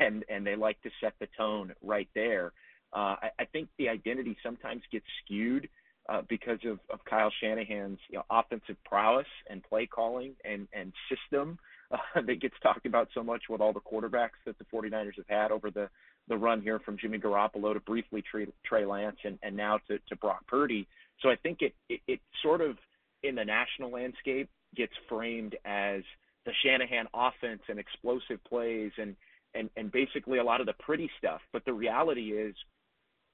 [0.00, 2.52] And and they like to set the tone right there.
[2.92, 5.68] Uh, I, I think the identity sometimes gets skewed
[6.08, 10.92] uh, because of, of Kyle Shanahan's you know, offensive prowess and play calling and, and
[11.08, 11.58] system
[11.90, 15.28] uh, that gets talked about so much with all the quarterbacks that the 49ers have
[15.28, 15.88] had over the
[16.28, 18.22] the run here from Jimmy Garoppolo to briefly
[18.64, 20.86] Trey, Lance and, and now to, to Brock Purdy.
[21.20, 22.76] So I think it, it, it sort of
[23.22, 26.02] in the national landscape gets framed as
[26.44, 29.16] the Shanahan offense and explosive plays and,
[29.54, 31.40] and, and basically a lot of the pretty stuff.
[31.52, 32.54] But the reality is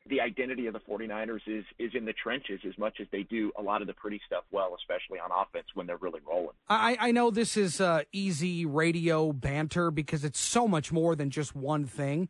[0.09, 3.51] the identity of the 49ers is is in the trenches as much as they do
[3.59, 6.55] a lot of the pretty stuff well, especially on offense when they're really rolling.
[6.68, 11.30] I, I know this is uh, easy radio banter because it's so much more than
[11.30, 12.28] just one thing.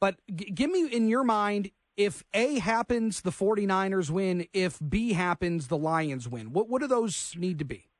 [0.00, 4.46] But g- give me in your mind if A happens, the 49ers win.
[4.52, 6.52] If B happens, the Lions win.
[6.52, 7.90] What what do those need to be?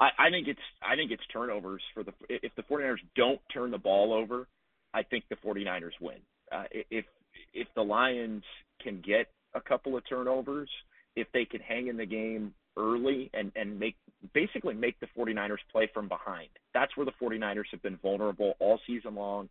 [0.00, 3.70] I, I think it's I think it's turnovers for the if the 49ers don't turn
[3.70, 4.46] the ball over,
[4.94, 6.18] I think the 49ers win.
[6.52, 7.04] Uh, if
[7.54, 8.44] if the Lions
[8.82, 10.68] can get a couple of turnovers,
[11.16, 13.96] if they can hang in the game early and and make
[14.34, 16.48] basically make the 49ers play from behind.
[16.74, 19.48] That's where the 49ers have been vulnerable all season long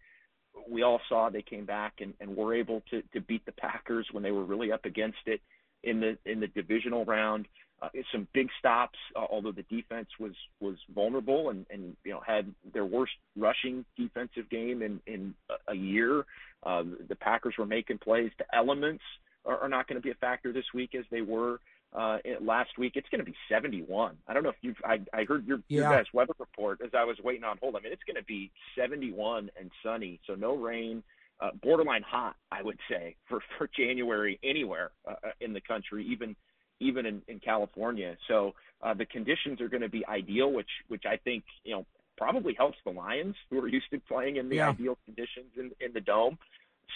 [0.69, 4.07] we all saw they came back and, and were able to, to beat the Packers
[4.11, 5.41] when they were really up against it
[5.83, 7.47] in the in the divisional round.
[7.79, 12.21] Uh, some big stops, uh, although the defense was was vulnerable and and you know
[12.25, 15.33] had their worst rushing defensive game in in
[15.67, 16.25] a, year.
[16.63, 18.31] Uh, the Packers were making plays.
[18.39, 19.03] The elements
[19.45, 21.59] are, are not going to be a factor this week as they were
[21.93, 22.93] uh, last week.
[22.95, 24.17] It's going to be 71.
[24.27, 24.77] I don't know if you've.
[24.83, 25.81] I, I heard your, yeah.
[25.81, 27.75] your guys' weather report as I was waiting on hold.
[27.75, 31.03] I mean, it's going to be 71 and sunny, so no rain.
[31.39, 36.05] Uh, borderline hot, I would say, for for January anywhere uh, uh in the country,
[36.07, 36.35] even
[36.79, 38.17] even in, in California.
[38.27, 41.85] So uh, the conditions are going to be ideal, which which I think you know
[42.17, 44.69] probably helps the Lions, who are used to playing in the yeah.
[44.69, 46.37] ideal conditions in in the dome.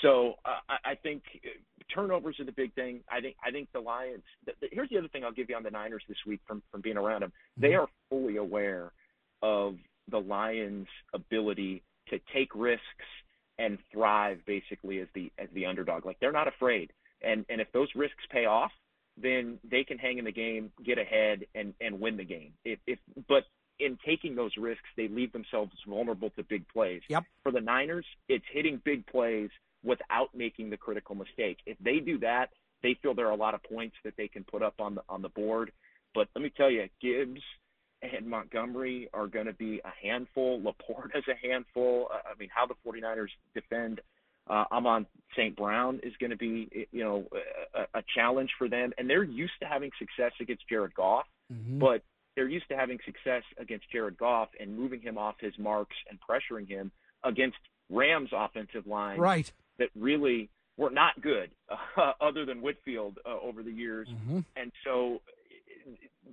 [0.01, 1.49] So uh, I, I think uh,
[1.93, 3.01] turnovers are the big thing.
[3.09, 4.23] I think I think the Lions.
[4.45, 6.63] The, the, here's the other thing I'll give you on the Niners this week from
[6.71, 7.33] from being around them.
[7.57, 7.81] They mm-hmm.
[7.81, 8.91] are fully aware
[9.41, 9.75] of
[10.09, 12.83] the Lions' ability to take risks
[13.59, 16.05] and thrive basically as the as the underdog.
[16.05, 16.91] Like they're not afraid.
[17.21, 18.71] And and if those risks pay off,
[19.21, 22.53] then they can hang in the game, get ahead, and and win the game.
[22.65, 23.43] If if but
[23.79, 27.01] in taking those risks, they leave themselves vulnerable to big plays.
[27.09, 27.23] Yep.
[27.43, 29.49] For the Niners, it's hitting big plays
[29.83, 31.57] without making the critical mistake.
[31.65, 32.49] If they do that,
[32.83, 35.03] they feel there are a lot of points that they can put up on the
[35.09, 35.71] on the board.
[36.13, 37.41] But let me tell you, Gibbs
[38.01, 40.59] and Montgomery are going to be a handful.
[40.59, 42.09] LaPorta is a handful.
[42.11, 44.01] I mean, how the 49ers defend
[44.47, 45.05] Uh, Amon
[45.37, 45.55] St.
[45.55, 47.27] Brown is going to be, you know,
[47.75, 51.77] a, a challenge for them, and they're used to having success against Jared Goff, Mhm.
[51.79, 52.01] but
[52.35, 56.17] they're used to having success against Jared Goff and moving him off his marks and
[56.19, 56.91] pressuring him
[57.23, 57.59] against
[57.91, 59.53] Rams' offensive line Right.
[59.81, 64.07] That really were not good, uh, other than Whitworth uh, over the years.
[64.09, 64.45] Mhm.
[64.55, 65.21] And so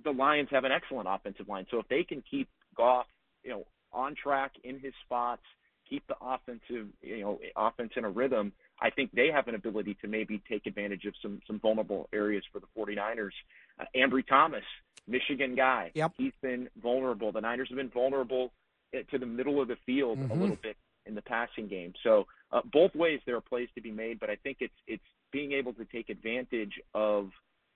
[0.03, 1.65] the Lions have an excellent offensive line.
[1.71, 3.07] So if they can keep Goff,
[3.43, 5.41] you know, on track in his spots,
[5.89, 9.95] keep the offensive, you know, offense in a rhythm, I think they have an ability
[10.01, 13.31] to maybe take advantage of some some vulnerable areas for the 49ers.
[13.79, 14.63] Uh, Ambry Thomas,
[15.07, 16.11] Michigan guy, Yep.
[16.17, 17.31] he's been vulnerable.
[17.31, 18.51] The Niners have been vulnerable
[18.95, 20.39] uh, to the middle of the field a Mhm.
[20.39, 20.77] little bit
[21.07, 21.93] in the passing game.
[22.03, 25.03] So uh, both ways there are plays to be made, but I think it's it's
[25.31, 27.29] being able to take advantage of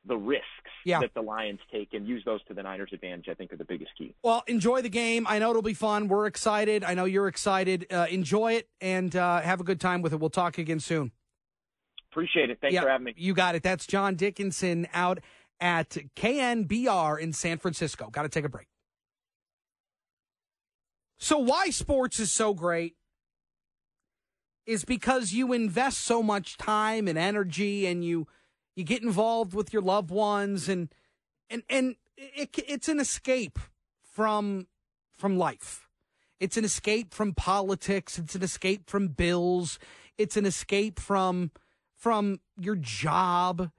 [0.05, 0.43] the risks
[0.85, 0.99] Yeah.
[0.99, 3.29] that the Lions take and use those to the Niners' advantage.
[3.29, 4.13] I think are the biggest key.
[4.23, 5.25] Well, enjoy the game.
[5.29, 6.07] I know it'll be fun.
[6.09, 6.83] We're excited.
[6.83, 7.87] I know you're excited.
[7.89, 10.19] Uh, enjoy it and uh, have a good time with it.
[10.19, 11.11] We'll talk again soon.
[12.11, 12.57] Appreciate it.
[12.59, 13.13] Thanks Yeah, for having me.
[13.15, 13.63] You got it.
[13.63, 15.19] That's John Dickinson out
[15.61, 18.09] at KNBR in San Francisco.
[18.09, 18.67] Got to take a break.
[21.17, 22.95] So, why sports is so great
[24.65, 28.27] is because you invest so much time and energy and you
[28.75, 30.93] you get involved with your loved ones and
[31.49, 33.59] and and it, it's an escape
[34.01, 34.67] from
[35.11, 35.87] from life.
[36.39, 39.79] It's an escape from politics, it's an escape from bills,
[40.17, 41.51] it's an escape from
[41.95, 43.71] from your job.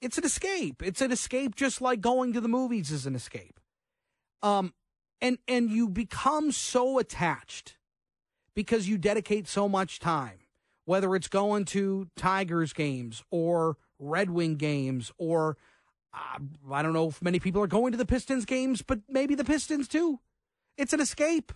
[0.00, 0.82] It's an escape.
[0.82, 3.58] It's an escape just like going to the movies is an escape.
[4.42, 4.74] Um
[5.20, 7.75] and and you become so attached
[8.56, 10.38] because you dedicate so much time,
[10.86, 15.56] whether it's going to Tigers games or Red Wing games or
[16.12, 16.38] uh,
[16.72, 19.44] I don't know if many people are going to the Pistons games, but maybe the
[19.44, 20.20] Pistons too.
[20.78, 21.52] It's an escape.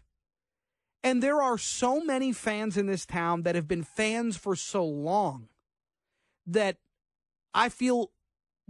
[1.03, 4.85] And there are so many fans in this town that have been fans for so
[4.85, 5.49] long
[6.47, 6.77] that
[7.55, 8.11] I feel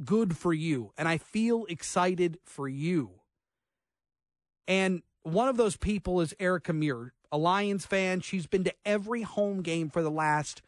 [0.05, 3.11] good for you and I feel excited for you.
[4.69, 8.21] And one of those people is Erica Muir, a Lions fan.
[8.21, 10.63] She's been to every home game for the last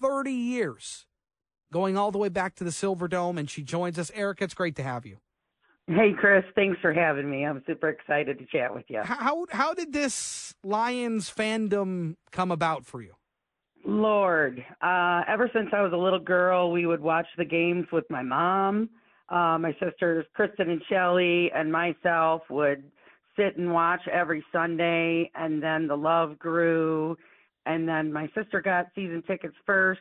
[0.00, 1.06] 30 years,
[1.72, 4.10] going all the way back to the Silver Dome, and she joins us.
[4.14, 5.18] Erica, it's great to have you.
[5.86, 7.46] Hey, Chris, thanks for having me.
[7.46, 9.00] I'm super excited to chat with you.
[9.02, 13.14] How how did this Lions fandom come about for you?
[13.86, 18.04] Lord, uh, ever since I was a little girl, we would watch the games with
[18.10, 18.90] my mom.
[19.30, 22.82] Uh, my sisters, Kristen and Shelly, and myself would
[23.38, 27.16] sit and watch every Sunday, and then the love grew.
[27.64, 30.00] And then my sister got season tickets first,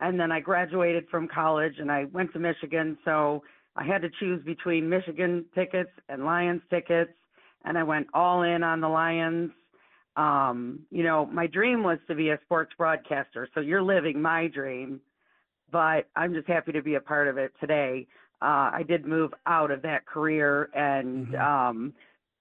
[0.00, 3.42] and then I graduated from college and I went to Michigan, so
[3.76, 7.12] I had to choose between Michigan tickets and Lions tickets,
[7.64, 9.50] and I went all in on the Lions.
[10.16, 14.48] Um, you know, my dream was to be a sports broadcaster, so you're living my
[14.48, 15.00] dream,
[15.70, 18.06] but I'm just happy to be a part of it today.
[18.42, 21.92] Uh, I did move out of that career and um,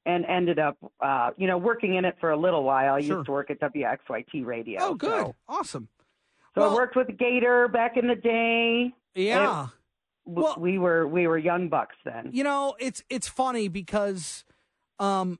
[0.06, 2.96] and ended up, uh, you know, working in it for a little while.
[2.96, 3.18] I Sure.
[3.18, 4.80] used to work at WXYT Radio.
[4.82, 5.10] Oh, good.
[5.26, 5.90] So, Awesome.
[6.56, 8.94] so I worked with Gator back in the day.
[9.16, 9.66] Yeah.
[9.66, 12.30] It- w- we were we were young bucks then.
[12.32, 14.46] You know, it's it's funny because
[15.00, 15.40] um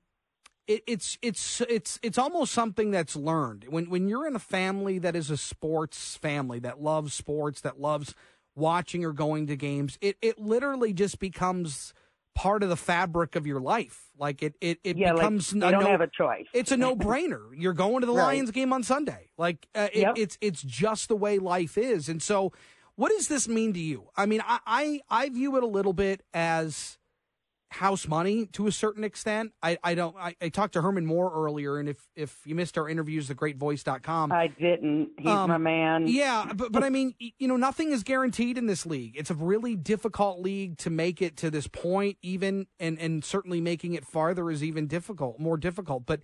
[0.68, 3.66] it, it's it's it's it's almost something that's learned.
[3.70, 7.80] When when you're in a family that is a sports family that loves sports, that
[7.80, 8.14] loves
[8.56, 11.94] watching or going to games, it it literally just becomes
[12.36, 14.04] part of the fabric of your life.
[14.18, 16.46] Like it it, it Yeah, like, becomes they a don't no- have a choice.
[16.54, 17.48] It's a no brainer.
[17.56, 18.26] You're going to the Right.
[18.36, 19.30] Lions game on Sunday.
[19.38, 20.14] Like uh, it, Yep.
[20.18, 22.08] it's it's just the way life is.
[22.10, 22.52] And so,
[22.96, 24.10] what does this mean to you?
[24.16, 26.98] I mean, I I, I view it a little bit as
[27.72, 29.52] house money to a certain extent.
[29.62, 32.78] I, I don't I, I talked to Herman Moore earlier and if if you missed
[32.78, 35.10] our interviews thegreatvoice.com I didn't.
[35.18, 36.08] He's Um, my man.
[36.08, 39.16] yeah, but but I mean, you know, nothing is guaranteed in this league.
[39.16, 43.62] It's a really difficult league to make it to this point, even and and certainly
[43.62, 46.06] making it farther is even difficult, more difficult.
[46.06, 46.22] But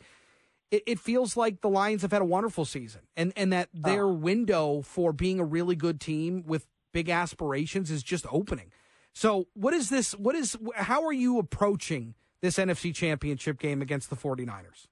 [0.72, 4.08] it, it feels like the Lions have had a wonderful season, and and that their
[4.08, 8.72] window for being a really good team with big aspirations is just opening.
[9.16, 10.12] So, what is this?
[10.14, 10.58] What is?
[10.76, 14.88] How are you approaching this NFC Championship game against the 49ers?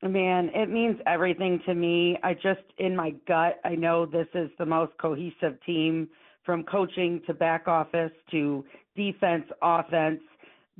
[0.00, 2.16] Man, it means everything to me.
[2.22, 6.08] I just, in my gut, I know this is the most cohesive team
[6.44, 10.20] from coaching to back office to defense, offense.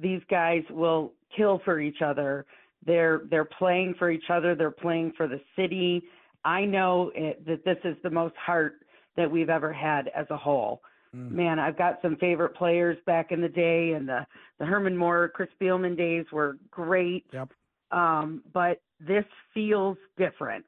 [0.01, 2.47] These guys will kill for each other.
[2.87, 4.55] They're they're playing for each other.
[4.55, 6.01] They're playing for the city.
[6.45, 8.85] I know it, that this is the most heart
[9.17, 10.81] that we've ever had as a whole.
[11.13, 14.27] Man, I've got some favorite players back in the day, and the
[14.59, 17.49] the Herman Moore, Chris Spielman days were great Yep.
[17.93, 20.65] um, but this feels different.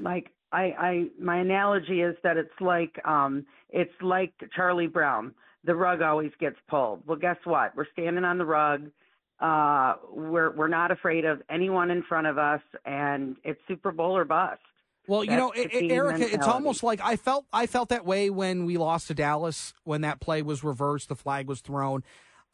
[0.00, 5.34] Like I, I my analogy is that it's like um it's like Charlie Brown.
[5.64, 7.06] The rug always gets pulled.
[7.06, 7.74] Well, guess what?
[7.76, 8.90] We're standing on the rug.
[9.40, 14.16] Uh, we're we're not afraid of anyone in front of us, and it's Super Bowl
[14.16, 14.60] or bust.
[15.08, 18.66] Well, you know, it, Erica, it's almost like I felt I felt that way when
[18.66, 22.04] we lost to Dallas when that play was reversed, the flag was thrown.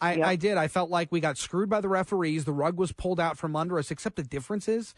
[0.00, 0.26] I, Yep.
[0.26, 0.56] I did.
[0.56, 2.44] I felt like we got screwed by the referees.
[2.44, 3.90] The rug was pulled out from under us.
[3.90, 4.94] Except the difference is,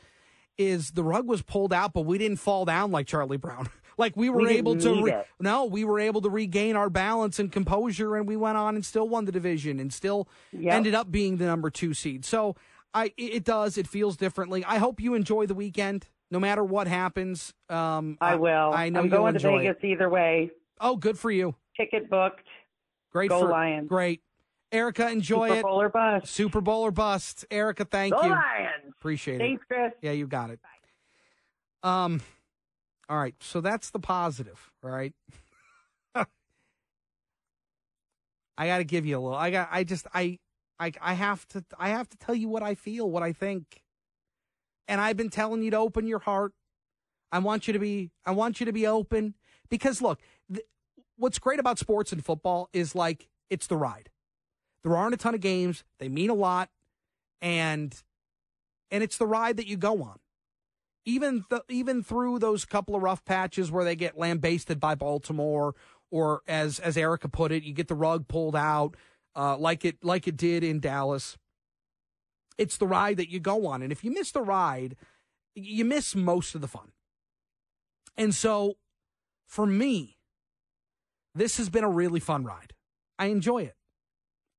[0.58, 3.68] is the rug was pulled out, but we didn't fall down like Charlie Brown.
[3.98, 5.02] like we were We able to.
[5.04, 8.74] Re- no, we were able to regain our balance and composure, and we went on
[8.74, 10.74] and still won the division, and still Yep.
[10.74, 12.24] ended up being the number two seed.
[12.24, 12.56] So
[12.94, 13.76] I, it does.
[13.78, 14.64] It feels differently.
[14.64, 17.52] I hope you enjoy the weekend, no matter what happens.
[17.68, 18.72] Um, I will.
[18.74, 19.86] I know I'm going to Vegas it.
[19.86, 20.50] either way.
[20.80, 21.54] Oh, good for you.
[21.76, 22.46] Ticket booked.
[23.12, 23.88] Great Go for Lions.
[23.88, 24.20] Great,
[24.72, 25.08] Erica.
[25.08, 25.62] Enjoy Super it.
[25.62, 26.26] Bowl or bust.
[26.26, 27.44] Super Bowl or bust.
[27.50, 28.30] Erica, thank Go you.
[28.30, 28.94] Lions.
[28.98, 29.74] Appreciate Thanks, it.
[29.74, 30.02] Thanks, Chris.
[30.02, 30.60] Yeah, you got it.
[31.82, 32.20] Um,
[33.08, 33.34] all right.
[33.40, 35.14] So that's the positive, right?
[36.14, 36.26] I
[38.66, 39.38] got to give you a little.
[39.38, 39.68] I got.
[39.70, 40.06] I just.
[40.12, 40.38] I.
[40.78, 40.92] I.
[41.00, 41.64] I have to.
[41.78, 43.82] I have to tell you what I feel, what I think.
[44.88, 46.52] And I've been telling you to open your heart.
[47.32, 48.10] I want you to be.
[48.24, 49.34] I want you to be open
[49.68, 50.20] because look,
[50.52, 50.66] th-
[51.16, 54.10] what's great about sports and football is like it's the ride.
[54.82, 55.84] There aren't a ton of games.
[55.98, 56.70] They mean a lot,
[57.42, 57.94] and
[58.90, 60.18] and it's the ride that you go on.
[61.04, 65.74] Even th- even through those couple of rough patches where they get lambasted by Baltimore,
[66.10, 68.96] or as as Erica put it, you get the rug pulled out,
[69.34, 71.36] uh, like it like it did in Dallas.
[72.58, 74.96] It's the ride that you go on, and if you miss the ride,
[75.54, 76.92] you miss most of the fun.
[78.16, 78.76] And so,
[79.46, 80.16] for me,
[81.34, 82.72] this has been a really fun ride.
[83.18, 83.74] I enjoy it.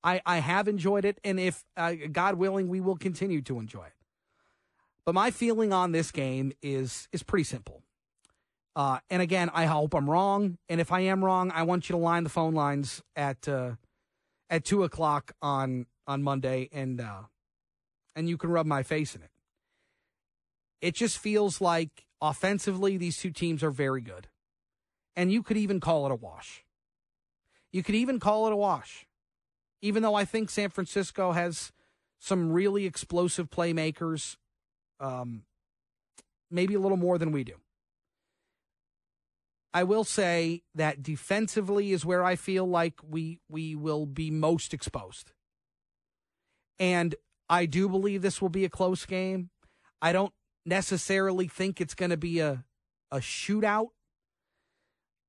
[0.03, 3.85] I, I have enjoyed it, and if uh, God willing, we will continue to enjoy
[3.85, 3.93] it.
[5.05, 7.81] But my feeling on this game is is pretty simple.
[8.75, 10.59] Uh, and again, I hope I'm wrong.
[10.69, 13.71] And if I am wrong, I want you to line the phone lines at uh,
[14.49, 17.21] at two o'clock on on Monday, and uh,
[18.17, 19.31] and you can rub my face in it.
[20.81, 24.27] It just feels like offensively, these two teams are very good,
[25.15, 26.65] and you could even call it a wash.
[27.71, 29.07] You could even call it a wash
[29.81, 31.71] even though I think San Francisco has
[32.19, 34.37] some really explosive playmakers,
[34.99, 35.43] um,
[36.49, 37.53] maybe a little more than we do.
[39.73, 44.73] I will say that defensively is where I feel like we we will be most
[44.73, 45.33] exposed.
[46.79, 47.15] And
[47.49, 49.49] I do believe this will be a close game.
[50.01, 50.33] I don't
[50.65, 52.65] necessarily think it's going to be a
[53.11, 53.89] a shootout.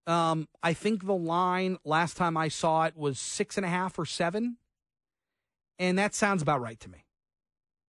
[0.06, 3.98] Um, I think the line last time I saw it was six and a half
[3.98, 4.56] or seven.
[5.78, 7.04] And that sounds about right to me.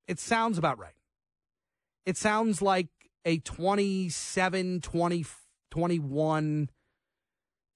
[0.08, 0.94] It sounds about right.
[2.06, 2.90] It sounds like
[3.26, 5.26] a 27, 20,
[5.72, 6.70] 21,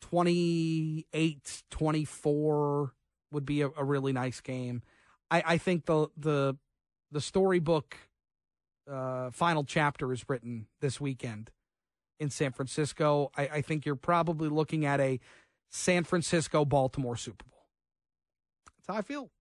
[0.02, 2.94] 28, 24
[3.32, 4.84] would be a, a really nice game.
[5.32, 6.58] I, I think the the
[7.12, 7.96] the storybook
[8.92, 11.52] uh, final chapter is written this weekend
[12.20, 13.32] in San Francisco.
[13.38, 15.20] I, I think you're probably looking at a
[15.70, 17.68] San Francisco Baltimore Super Bowl.
[18.78, 19.32] That's how I feel.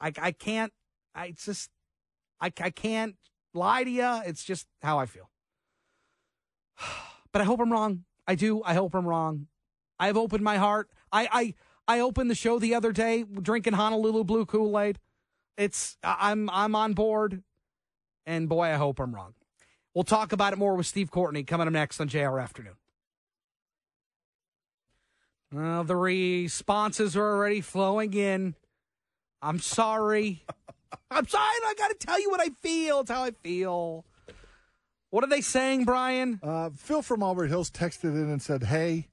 [0.00, 0.72] I, I can't,
[1.14, 1.70] I just,
[2.40, 3.16] I, I can't
[3.54, 4.20] lie to you.
[4.24, 5.30] It's just how I feel.
[7.30, 8.04] But I hope I'm wrong.
[8.26, 8.62] I do.
[8.64, 9.48] I hope I'm wrong.
[9.98, 10.88] I've opened my heart.
[11.12, 11.54] I, I,
[11.88, 14.98] I opened the show the other day drinking Honolulu Blue Kool Aid.
[15.56, 17.42] It's, I'm, I'm on board.
[18.26, 19.32] And boy, I hope I'm wrong.
[19.94, 22.74] We'll talk about it more with Steve Courtney coming up next on JR Afternoon.
[25.50, 28.54] Well, the responses are already flowing in.
[29.40, 30.44] I'm sorry.
[31.10, 31.42] I'm sorry.
[31.42, 33.00] I got to tell you what I feel.
[33.00, 34.04] It's how I feel.
[35.08, 36.38] What are they saying, Brian?
[36.42, 39.08] Uh, Phil from Auburn Hills texted in and said, "Hey,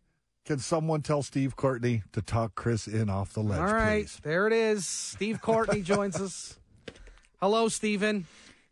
[0.45, 4.19] can someone tell Steve Courtney to talk Chris in off the ledge, All right, please?"
[4.23, 4.85] there it is.
[4.85, 6.57] Steve Courtney joins us.
[7.41, 8.25] Hello, Stephen.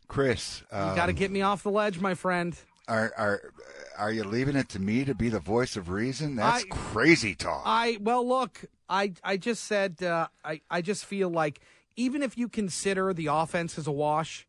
[0.08, 2.56] Chris, You got to um, get me off the ledge, my friend.
[2.86, 3.52] Are are
[3.96, 6.36] are you leaving it to me to be the voice of reason?
[6.36, 7.62] That's I- crazy talk.
[7.64, 11.60] I well, look, I I just said uh, I I just feel like
[11.96, 14.46] even if you consider the offense as a wash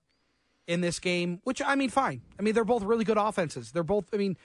[0.67, 2.21] in this game, which I mean, fine.
[2.37, 3.71] I mean, they're both really good offenses.
[3.71, 4.13] They're both.
[4.13, 4.35] I mean,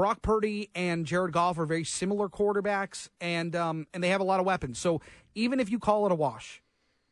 [0.00, 4.24] Brock Purdy and Jared Goff are very similar quarterbacks, and um and they have a
[4.24, 4.78] lot of weapons.
[4.78, 5.02] So
[5.34, 6.62] even if you call it a wash,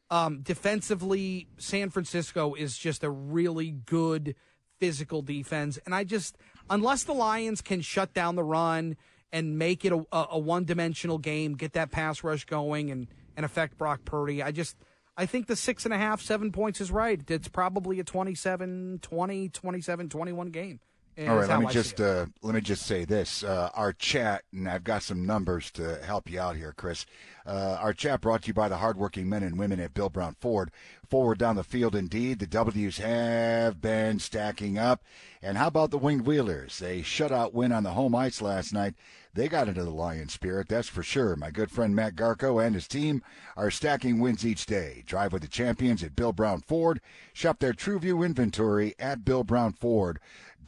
[0.08, 4.36] um, defensively, San Francisco is just a really good
[4.80, 5.78] physical defense.
[5.84, 6.38] And I just,
[6.70, 8.96] unless the Lions can shut down the run
[9.30, 13.44] and make it a, a, one dimensional game, get that pass rush going and, and
[13.44, 14.78] affect Brock Purdy, I just,
[15.14, 17.20] I think the six and a half, seven points is right.
[17.30, 20.80] It's probably a 27 20, 27 21 game
[21.26, 24.44] All right, let me I just uh, let me just say this: uh, our chat,
[24.52, 27.06] and I've got some numbers to help you out here, Chris.
[27.44, 30.36] Uh, our chat brought to you by the hardworking men and women at Bill Brown
[30.38, 30.70] Ford.
[31.08, 35.02] Forward down the field, indeed, the W's have been stacking up.
[35.40, 36.82] And how about the Winged Wheelers?
[36.82, 38.94] A shutout win on the home ice last night.
[39.32, 41.36] They got into the Lion spirit, that's for sure.
[41.36, 43.22] My good friend Matt Garco and his team
[43.56, 45.02] are stacking wins each day.
[45.06, 47.00] Drive with the champions at Bill Brown Ford.
[47.32, 49.24] Shop their TrueView inventory at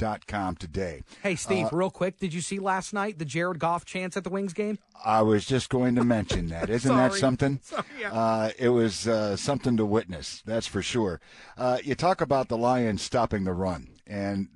[0.00, 1.02] BillBrownFord.com today.
[1.22, 4.24] Hey, Steve, Uh, real quick, did you see last night the Jared Goff chance at
[4.24, 4.78] the Wings game?
[5.04, 6.70] I was just going to mention that.
[6.70, 7.60] Isn't that something?
[7.62, 8.12] Sorry, yeah.
[8.12, 11.20] Uh, it was uh, something to witness, that's for sure.
[11.56, 14.48] Uh, you talk about the Lions stopping the run, and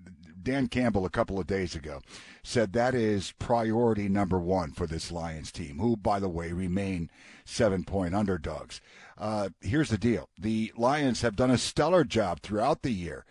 [0.42, 2.00] Dan Campbell a couple of days ago
[2.42, 7.10] said that is priority number one for this Lions team, who, by the way, remain
[7.46, 8.80] seven point underdogs.
[9.16, 13.24] Uh, here's the deal the Lions have done a stellar job throughout the year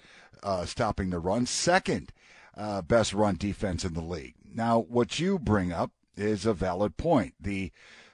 [0.43, 2.11] uh, stopping the run, second
[2.55, 4.35] uh, best run defense in the league.
[4.53, 7.33] Now, what you bring up is a valid point.
[7.39, 7.71] The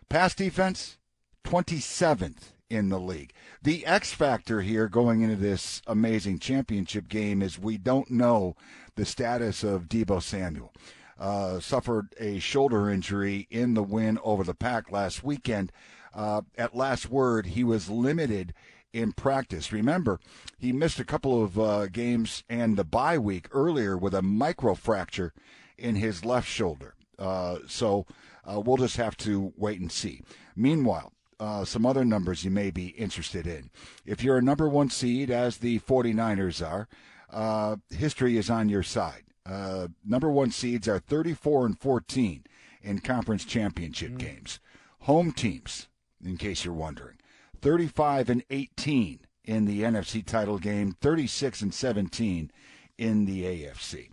[0.08, 0.98] pass defense,
[1.44, 3.34] 27th in the league.
[3.62, 8.56] The X factor here going into this amazing championship game is we don't know
[8.96, 10.72] the status of Deebo Samuel.
[11.18, 15.72] Uh, suffered a shoulder injury in the win over the Pack last weekend.
[16.14, 18.54] Uh, at last word, he was limited
[18.94, 19.72] in practice.
[19.72, 20.20] Remember,
[20.58, 25.32] he missed a couple of uh, games and the bye week earlier with a microfracture
[25.78, 26.96] in his left shoulder.
[27.18, 28.06] Uh, so
[28.46, 30.22] uh, we'll just have to wait and see.
[30.56, 33.70] Meanwhile, uh, some other numbers you may be interested in.
[34.06, 36.88] If you're a number one seed, as the 49ers are,
[37.32, 39.24] uh, history is on your side.
[39.46, 42.44] Uh, number one seeds are 34 and 14
[42.82, 44.60] in conference championship games.
[45.02, 45.88] Home teams,
[46.24, 47.19] in case you're wondering,
[47.62, 52.52] 35 and 18 in the NFC title game, 36 and 17
[52.98, 54.10] in the AFC.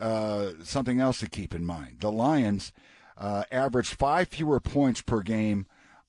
[0.00, 2.72] Uh, something else to keep in mind: the Lions
[3.16, 5.66] uh, averaged five fewer points per game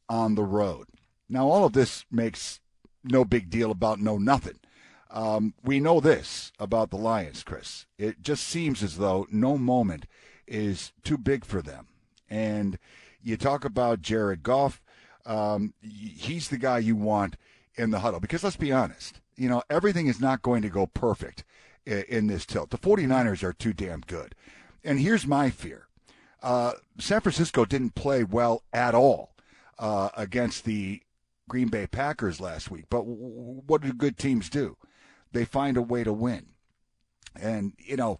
[0.10, 0.88] on the road.
[1.30, 2.60] Now, all of this makes
[3.04, 4.60] no big deal about no nothing.
[5.12, 7.86] Um, we know this about the Lions, Chris.
[7.98, 10.08] It just seems as though no moment
[10.48, 11.88] is too big for them.
[12.30, 12.80] And
[13.22, 14.82] you talk about Jared Goff.
[15.26, 17.38] Um, he's the guy you want
[17.76, 20.86] in the huddle because let's be honest, you know, everything is not going to go
[20.88, 21.44] perfect
[21.88, 22.70] i- in this tilt.
[22.70, 24.36] The 49ers are too damn good.
[24.84, 25.88] And here's my fear
[26.42, 29.34] uh, San Francisco didn't play well at all
[29.80, 31.02] uh, against the
[31.48, 32.86] Green Bay Packers last week.
[32.90, 34.78] But what do good teams do?
[35.32, 36.48] They find a way to win.
[37.36, 38.20] And, you know,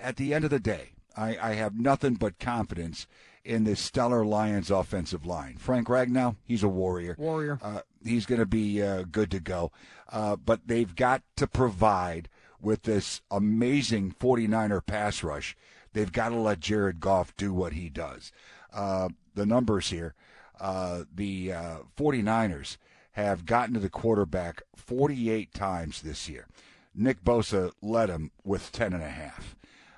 [0.00, 3.06] at the end of the day, I, I have nothing but confidence
[3.44, 5.56] in this stellar Lions offensive line.
[5.58, 7.14] Frank Ragnow, he's a warrior.
[7.18, 7.58] Warrior.
[7.62, 9.70] Uh, he's going to be uh, good to go.
[10.10, 12.28] Uh, but they've got to provide
[12.60, 15.56] with this amazing 49er pass rush.
[15.92, 18.32] They've got to let Jared Goff do what he does.
[18.72, 20.14] Uh, the numbers here
[20.60, 22.76] uh, the uh, 49ers
[23.12, 26.46] have gotten to the quarterback 48 times this year.
[26.94, 29.56] Nick Bosa led them with 10 and a half.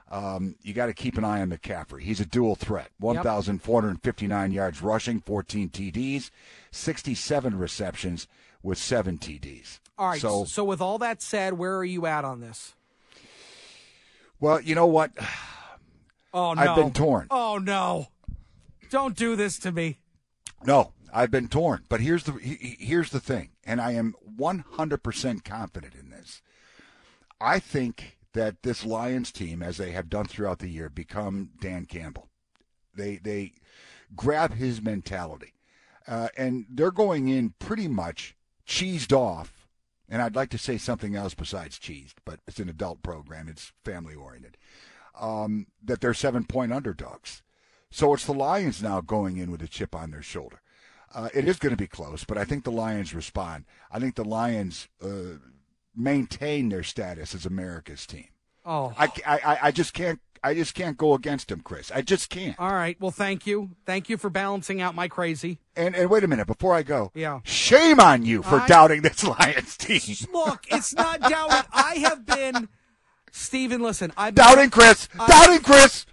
[0.08, 2.02] Um, you got to keep an eye on McCaffrey.
[2.02, 2.90] He's a dual threat.
[3.00, 6.30] 1,459 yards rushing, 14 TDs,
[6.70, 8.28] 67 receptions
[8.62, 9.80] with seven TDs.
[9.98, 10.20] All right.
[10.20, 12.74] So, So, with all that said, where are you at on this?
[14.40, 15.10] well, you know what?
[16.34, 16.60] Oh no.
[16.60, 17.28] I've been torn.
[17.30, 18.08] Oh no.
[18.90, 20.00] Don't do this to me.
[20.66, 21.84] No, I've been torn.
[21.88, 26.42] But here's the he- he- here's the thing, and I am 100% confident in this.
[27.40, 31.86] I think that this Lions team, as they have done throughout the year, become Dan
[31.86, 32.28] Campbell.
[32.94, 33.54] They they
[34.14, 35.54] grab his mentality,
[36.06, 39.66] uh, and they're going in pretty much cheesed off.
[40.08, 43.48] And I'd like to say something else besides cheesed, but it's an adult program.
[43.48, 44.58] It's family oriented.
[45.18, 47.42] Um, that they're seven point underdogs.
[47.90, 50.60] So it's the Lions now going in with a chip on their shoulder.
[51.14, 53.64] Uh, it is going to be close, but I think the Lions respond.
[53.90, 55.38] I think the Lions uh,
[55.96, 58.28] maintain their status as America's team.
[58.64, 58.92] Oh.
[58.98, 60.20] I, I, I just can't.
[60.44, 61.90] I just can't go against him, Chris.
[61.92, 62.54] I just can't.
[62.60, 62.96] All right.
[63.00, 63.70] Well, thank you.
[63.84, 65.58] Thank you for balancing out my crazy.
[65.74, 67.10] And and wait a minute before I go.
[67.14, 67.40] Yeah.
[67.42, 70.00] Shame on you for I- doubting this Lions team.
[70.32, 71.68] Look, it's not doubting.
[71.72, 72.68] I have been,
[73.32, 74.12] Steven, listen.
[74.16, 75.08] I've been, Doubting Chris.
[75.18, 76.06] I- doubting Chris.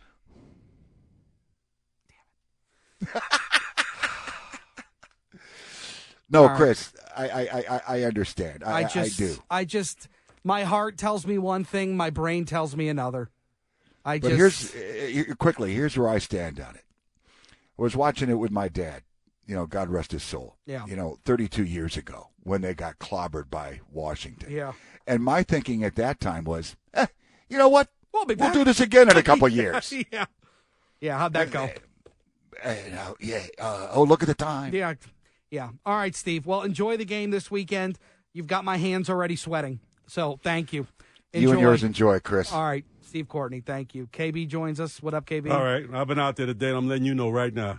[6.34, 6.56] no, All.
[6.56, 6.92] Chris.
[7.16, 8.64] I, I, I, I understand.
[8.64, 9.36] I, I just, I do.
[9.50, 10.08] I just,
[10.44, 13.30] my heart tells me one thing, my brain tells me another.
[14.04, 15.74] I But just, here's uh, quickly.
[15.74, 16.84] Here's where I stand on it.
[17.78, 19.04] I was watching it with my dad.
[19.46, 20.56] You know, God rest his soul.
[20.66, 20.86] Yeah.
[20.86, 24.52] You know, 32 years ago when they got clobbered by Washington.
[24.52, 24.74] yeah.
[25.06, 27.08] And my thinking at that time was, eh,
[27.50, 27.90] you know what?
[28.14, 29.94] We'll be We'll do this again in a couple years.
[30.12, 30.26] yeah.
[31.02, 31.70] Yeah, how'd that go?
[32.64, 32.76] Uh,
[33.20, 33.46] yeah.
[33.60, 34.74] Uh, oh, look at the time.
[34.74, 34.94] Yeah.
[35.54, 35.70] Yeah.
[35.86, 36.48] All right, Steve.
[36.48, 38.00] Well, enjoy the game this weekend.
[38.34, 39.80] You've got my hands already sweating.
[40.08, 40.88] So thank you.
[41.32, 42.52] You and yours enjoy, Chris.
[42.52, 44.08] All right, Steve Courtney, thank you.
[44.08, 45.02] KB joins us.
[45.04, 45.52] What up, KB?
[45.52, 47.78] All right, I've been out there today, and I'm letting you know right now.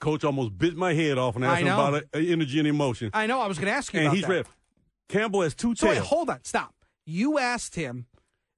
[0.00, 3.10] Coach almost bit my head off and I asked him about uh, energy and emotion.
[3.14, 3.40] I know.
[3.40, 4.30] I was going to ask you and about he's that.
[4.32, 4.48] ready.
[5.08, 6.40] Campbell has two So wait, hold on.
[6.42, 6.74] Stop.
[7.06, 8.06] You asked him,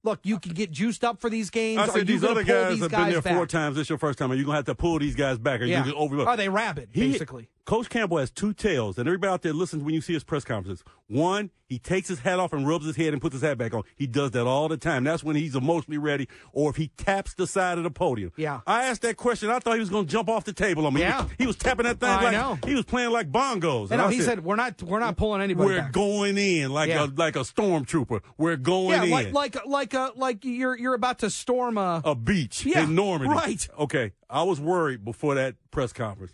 [0.03, 1.81] look, you can get juiced up for these games.
[1.81, 3.35] I Are said you these other guys these have guys been there back?
[3.35, 3.75] four times.
[3.75, 4.31] This is your first time.
[4.31, 5.61] Are you gonna have to pull these guys back?
[5.61, 5.85] Or Yeah.
[5.85, 6.27] you just?
[6.27, 7.47] Are they rabid, He- basically?
[7.65, 10.43] Coach Campbell has two tails, and everybody out there listens when you see his press
[10.43, 10.83] conferences.
[11.07, 13.73] One, he takes his hat off and rubs his head and puts his hat back
[13.73, 13.81] on.
[13.95, 15.03] He does that all the time.
[15.03, 18.31] That's when he's emotionally ready, or if he taps the side of the podium.
[18.37, 18.61] Yeah.
[18.67, 19.49] I asked that question.
[19.49, 21.01] I thought he was going to jump off the table on me.
[21.01, 21.21] Yeah.
[21.21, 22.59] He, was, he was tapping that thing I like know.
[22.67, 23.89] he was playing like bongos.
[23.89, 25.91] No, And I he said we're not we're not pulling anybody we're back.
[25.91, 27.05] going in like Yeah.
[27.05, 28.21] a like a stormtrooper.
[28.37, 29.09] We're going in.
[29.09, 32.63] yeah, in like like like a like you're you're about to storm a a beach
[32.63, 33.33] Yeah, in Normandy.
[33.35, 33.67] right.
[33.79, 34.11] Okay.
[34.29, 36.33] I was worried before that press conference.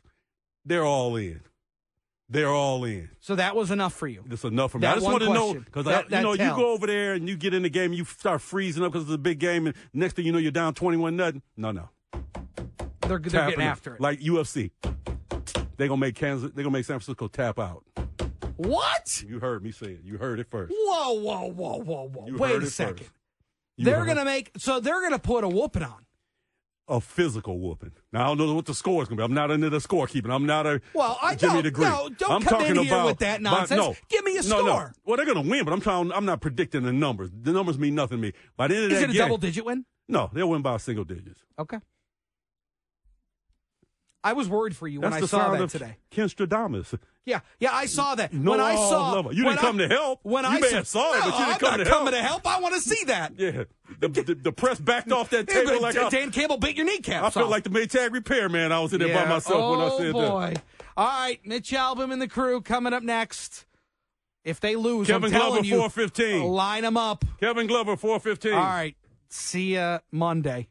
[0.65, 1.41] They're all in.
[2.29, 3.09] They're all in.
[3.19, 4.23] So that was enough for you.
[4.25, 4.83] That's enough for me.
[4.83, 6.57] That I just want to know because you know tell.
[6.57, 8.93] you go over there and you get in the game and you start freezing up
[8.93, 11.41] because it's a big game and next thing you know you're down twenty one nothing.
[11.57, 11.89] No, no.
[13.01, 14.01] They're they're getting after it.
[14.01, 14.71] like UFC.
[15.75, 16.51] They're gonna make Kansas.
[16.53, 17.83] They're gonna make San Francisco tap out.
[18.55, 19.23] What?
[19.27, 20.01] You heard me say it.
[20.03, 20.71] You heard it first.
[20.73, 22.27] Whoa, whoa, whoa, whoa, whoa.
[22.27, 23.07] You Wait a second.
[23.77, 26.05] They're gonna make so they're gonna put a whooping on.
[26.91, 27.91] A physical whooping.
[28.13, 29.25] Now I don't know what the score is going to be.
[29.25, 30.29] I'm not into the scorekeeping.
[30.33, 31.85] I'm not a Well, I Jimmy don't- Degree.
[31.85, 33.79] no, don't I'm come talking in here about with that nonsense.
[33.79, 34.65] no, Give me a no, no.
[34.67, 34.93] score.
[35.05, 36.11] Well, they're going to win, but I'm trying.
[36.11, 37.29] I'm not predicting the numbers.
[37.33, 38.33] The numbers mean nothing to me.
[38.57, 39.85] By the end of Is that it a game, double digit win?
[40.07, 41.39] No, they'll win by single digits.
[41.57, 41.77] Okay.
[44.23, 45.97] I was worried for you That's when I saw that today.
[46.11, 46.97] Ken Stradamus.
[47.25, 48.33] Yeah, yeah, I saw that.
[48.33, 49.31] No when I uh, saw, lover.
[49.31, 50.19] You didn't come to help.
[50.23, 51.77] When You I may saw, have saw it, no, but you didn't I'm come not
[51.77, 51.97] to help.
[51.99, 52.47] coming to help.
[52.47, 53.33] I want to see that.
[53.37, 53.63] Yeah,
[53.99, 56.85] the, the, the press backed off that table like Dan- I, Dan Campbell bit your
[56.85, 58.71] kneecaps I felt like the Maytag repairman.
[58.71, 60.15] I was in there by myself oh, when I oh, said that.
[60.15, 60.53] Oh boy.
[60.53, 60.63] that.
[60.97, 63.65] All right, Mitch Albom and the crew coming up next.
[64.43, 66.43] If they lose, Kevin I'm Glover, you, 415.
[66.43, 67.23] line them up.
[67.39, 68.53] Kevin Glover, 415.
[68.53, 68.95] All right,
[69.29, 70.69] see ya Monday.